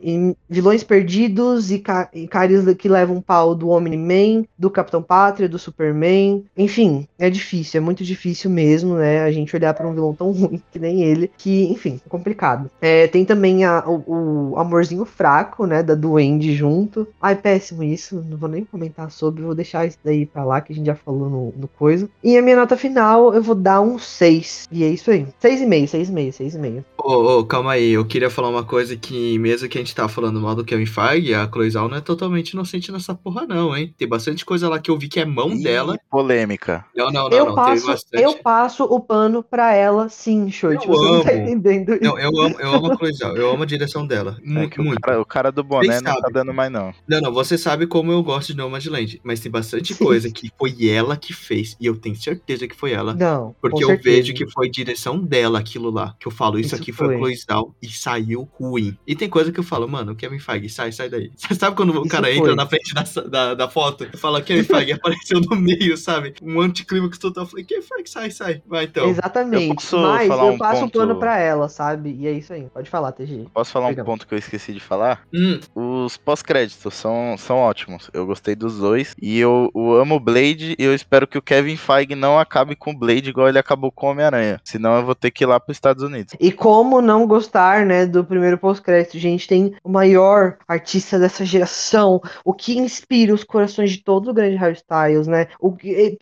[0.48, 5.58] vilões perdidos e, ca e caras que levam pau do Omni-Man, do Capitão Pátria, do
[5.58, 6.44] Superman.
[6.56, 9.22] Enfim, é difícil, é muito difícil mesmo, né?
[9.22, 12.70] A gente olhar para um vilão tão ruim que nem ele, que, enfim, é complicado.
[12.80, 15.82] É, tem também a, o, o, amorzinho fraco, né?
[15.82, 17.06] Da Duende junto.
[17.20, 20.72] Ai, péssimo isso, não vou nem comentar sobre, vou deixar isso daí pra lá, que
[20.72, 22.08] a gente já falou no, no coisa.
[22.22, 24.68] E a minha nota final, eu vou dar um 6.
[24.70, 25.26] E é isso aí.
[25.42, 26.84] 6,5, 6,5, 6,5.
[26.98, 30.08] Ô, oh, calma aí, eu queria falar uma coisa que, mesmo que a gente tá
[30.08, 33.76] falando mal do Kevin Feige, a Chloe Zhao não é totalmente inocente nessa porra não,
[33.76, 33.94] hein?
[33.96, 35.98] Tem bastante coisa lá que eu vi que é mão Ih, dela.
[36.10, 36.84] polêmica.
[36.94, 38.22] Não, não, não, eu não, passo, bastante...
[38.22, 41.14] Eu passo o pano pra ela, sim, Short, você amo.
[41.14, 42.04] não tá entendendo isso.
[42.04, 44.80] Não, eu amo, eu amo a Chloe Zhao, eu amo a direção dela, é muito,
[44.80, 46.92] o cara, o cara, do boné não tá dando mais não.
[47.08, 50.04] Não, não, você sabe como eu gosto de Nomadland, mas tem bastante sim.
[50.04, 53.14] coisa que foi ela que fez, e eu tenho certeza que foi ela.
[53.14, 54.16] Não, Porque eu certeza.
[54.16, 57.34] vejo que foi direção dela aquilo lá, que eu falo, isso, isso aqui foi, foi
[57.34, 58.96] Zhao e saiu ruim.
[59.06, 61.30] E tem coisa que eu falo, mano, o Kevin Feige, sai, sai daí.
[61.36, 64.62] Você sabe quando o cara entra na frente da, da, da foto e fala Kevin
[64.64, 66.34] Feige apareceu no meio, sabe?
[66.42, 67.44] Um anticlímax total.
[67.44, 68.62] Eu falei, Kevin Feige, sai, sai.
[68.66, 69.08] Vai então.
[69.08, 69.92] Exatamente.
[69.92, 70.98] Eu Mas eu um passo ponto...
[70.98, 72.16] um pano pra ela, sabe?
[72.18, 72.66] E é isso aí.
[72.72, 73.46] Pode falar, TG.
[73.52, 74.04] Posso falar Perdão.
[74.04, 75.22] um ponto que eu esqueci de falar?
[75.32, 75.60] Hum.
[75.74, 78.10] Os pós-créditos são, são ótimos.
[78.12, 79.14] Eu gostei dos dois.
[79.20, 82.90] E eu, eu amo Blade e eu espero que o Kevin Feige não acabe com
[82.90, 84.60] o Blade igual ele acabou com o Homem-Aranha.
[84.64, 86.34] Senão eu vou ter que ir lá pros Estados Unidos.
[86.40, 89.05] E como não gostar, né, do primeiro pós-crédito?
[89.12, 94.34] Gente, tem o maior artista dessa geração, o que inspira os corações de todo o
[94.34, 95.48] grande Harry Styles, né?
[95.60, 96.16] O que,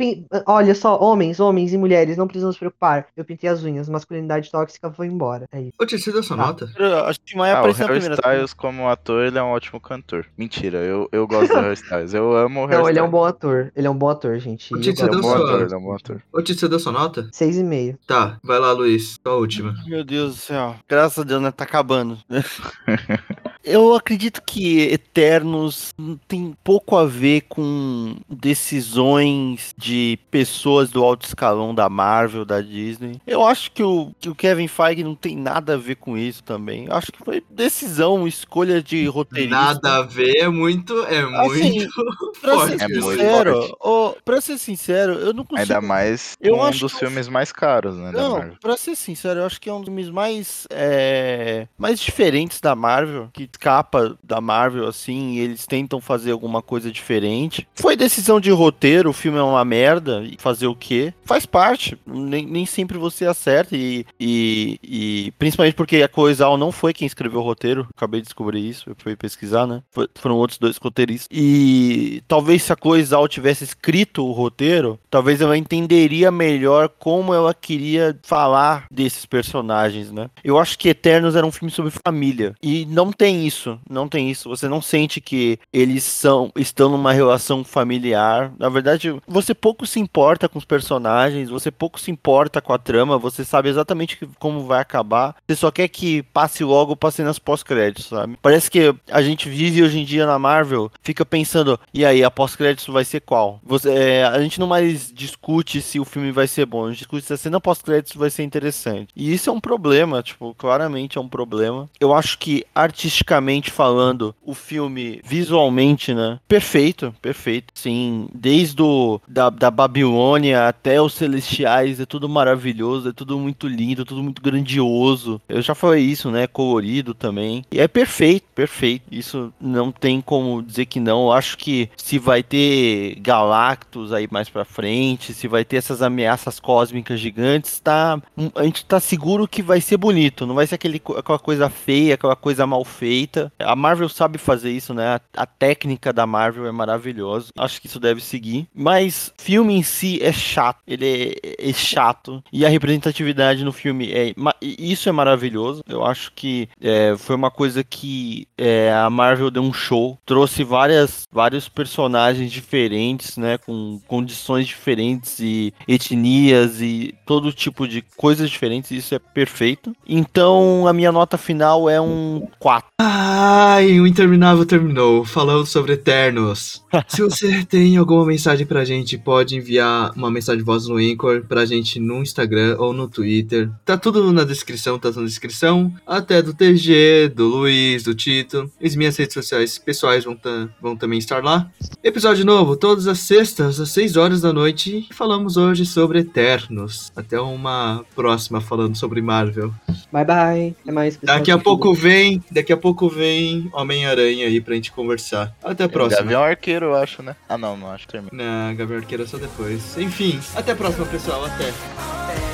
[0.46, 3.06] olha só, homens, homens e mulheres, não precisam se preocupar.
[3.16, 5.46] Eu pintei as unhas, masculinidade tóxica foi embora.
[5.52, 5.72] É isso.
[5.80, 6.46] Ô, você deu sua ah.
[6.46, 6.70] nota?
[7.06, 10.26] Acho que Maia ah, o Harry Styles, como ator, ele é um ótimo cantor.
[10.36, 12.14] Mentira, eu, eu gosto do Harry Styles.
[12.14, 13.72] Eu amo o Harry Não, ele é um bom ator.
[13.74, 14.74] Ele é um bom ator, gente.
[14.74, 15.62] Ô, você deu sua...
[15.62, 16.22] ele é um bom ator.
[16.32, 17.28] Ô, você deu sua nota?
[17.32, 17.98] Seis e meio.
[18.06, 19.18] Tá, vai lá, Luiz.
[19.22, 19.74] Sua última.
[19.86, 20.76] Meu Deus do céu.
[20.88, 21.50] Graças a Deus, né?
[21.50, 22.18] Tá acabando.
[23.64, 25.94] Eu acredito que Eternos
[26.28, 33.18] tem pouco a ver com decisões de pessoas do alto escalão da Marvel, da Disney.
[33.26, 36.42] Eu acho que o, que o Kevin Feige não tem nada a ver com isso
[36.42, 36.84] também.
[36.86, 39.56] Eu acho que foi decisão, escolha de roteirista.
[39.56, 42.78] Nada a ver, é muito, é assim, muito pra forte.
[42.78, 45.72] Ser sincero, é oh, pra ser sincero, eu não consigo...
[45.72, 48.12] Ainda mais eu um acho dos filmes mais caros, né?
[48.12, 52.53] Não, pra ser sincero, eu acho que é um dos filmes mais, é, mais diferentes
[52.60, 57.66] da Marvel, que escapa da Marvel, assim, e eles tentam fazer alguma coisa diferente.
[57.74, 61.12] Foi decisão de roteiro, o filme é uma merda, e fazer o quê?
[61.24, 61.98] Faz parte.
[62.06, 67.06] Nem, nem sempre você acerta, e, e, e principalmente porque a Coisal não foi quem
[67.06, 69.82] escreveu o roteiro, acabei de descobrir isso, eu fui pesquisar, né?
[70.14, 71.28] Foram outros dois roteiristas.
[71.30, 77.54] E talvez se a Coisal tivesse escrito o roteiro, talvez ela entenderia melhor como ela
[77.54, 80.30] queria falar desses personagens, né?
[80.42, 84.30] Eu acho que Eternos era um filme sobre família, e não tem isso, não tem
[84.30, 84.48] isso.
[84.48, 88.52] Você não sente que eles são estão numa relação familiar.
[88.58, 92.78] Na verdade, você pouco se importa com os personagens, você pouco se importa com a
[92.78, 95.36] trama, você sabe exatamente como vai acabar.
[95.46, 98.38] Você só quer que passe logo, passe nas pós-créditos, sabe?
[98.40, 102.30] Parece que a gente vive hoje em dia na Marvel, fica pensando, e aí, a
[102.30, 103.60] pós-créditos vai ser qual?
[103.64, 106.98] Você, é, a gente não mais discute se o filme vai ser bom, a gente
[106.98, 109.08] discute se a cena pós-créditos vai ser interessante.
[109.14, 111.88] E isso é um problema, tipo, claramente é um problema.
[112.00, 116.38] Eu acho que artisticamente falando, o filme visualmente, né?
[116.48, 117.72] Perfeito, perfeito.
[117.74, 123.66] Sim, desde o, da, da Babilônia até os Celestiais, é tudo maravilhoso, é tudo muito
[123.66, 125.40] lindo, tudo muito grandioso.
[125.48, 126.46] Eu já falei isso, né?
[126.46, 127.64] Colorido também.
[127.70, 129.04] E é perfeito, perfeito.
[129.10, 131.24] Isso não tem como dizer que não.
[131.24, 136.02] Eu acho que se vai ter Galactus aí mais pra frente, se vai ter essas
[136.02, 138.20] ameaças cósmicas gigantes, tá.
[138.54, 142.14] A gente tá seguro que vai ser bonito, não vai ser aquele, aquela coisa feia,
[142.24, 143.52] aquela coisa mal feita.
[143.58, 145.06] A Marvel sabe fazer isso, né?
[145.06, 147.48] A, a técnica da Marvel é maravilhosa.
[147.56, 148.66] Acho que isso deve seguir.
[148.74, 150.80] Mas filme em si é chato.
[150.86, 152.42] Ele é, é chato.
[152.52, 154.34] E a representatividade no filme é.
[154.60, 155.82] Isso é maravilhoso.
[155.88, 160.18] Eu acho que é, foi uma coisa que é, a Marvel deu um show.
[160.24, 163.58] Trouxe várias, vários personagens diferentes, né?
[163.58, 168.90] Com condições diferentes e etnias e todo tipo de coisas diferentes.
[168.90, 169.94] Isso é perfeito.
[170.06, 172.13] Então a minha nota final é um
[172.58, 172.88] 4.
[173.00, 175.24] Ai, o Interminável terminou.
[175.24, 176.82] Falando sobre Eternos.
[177.08, 181.44] Se você tem alguma mensagem pra gente, pode enviar uma mensagem de voz no Anchor
[181.46, 183.70] pra gente no Instagram ou no Twitter.
[183.84, 185.92] Tá tudo na descrição, tá na descrição.
[186.06, 188.70] Até do TG, do Luiz, do Tito.
[188.82, 191.70] As minhas redes sociais pessoais vão, tá, vão também estar lá.
[192.02, 195.06] Episódio novo, todas as sextas, às 6 horas da noite.
[195.10, 197.12] E falamos hoje sobre Eternos.
[197.16, 199.72] Até uma próxima falando sobre Marvel.
[200.12, 200.76] Bye bye.
[200.82, 201.18] Até mais.
[201.22, 205.56] Daqui a pouco vem, daqui a pouco vem Homem-Aranha aí pra gente conversar.
[205.64, 206.20] Até a próxima.
[206.20, 207.34] Gavião Arqueiro, eu acho, né?
[207.48, 208.30] Ah, não, não acho que termina.
[208.32, 209.96] Não, Gavião Arqueiro é só depois.
[209.96, 211.46] Enfim, até a próxima, pessoal.
[211.46, 212.53] Até.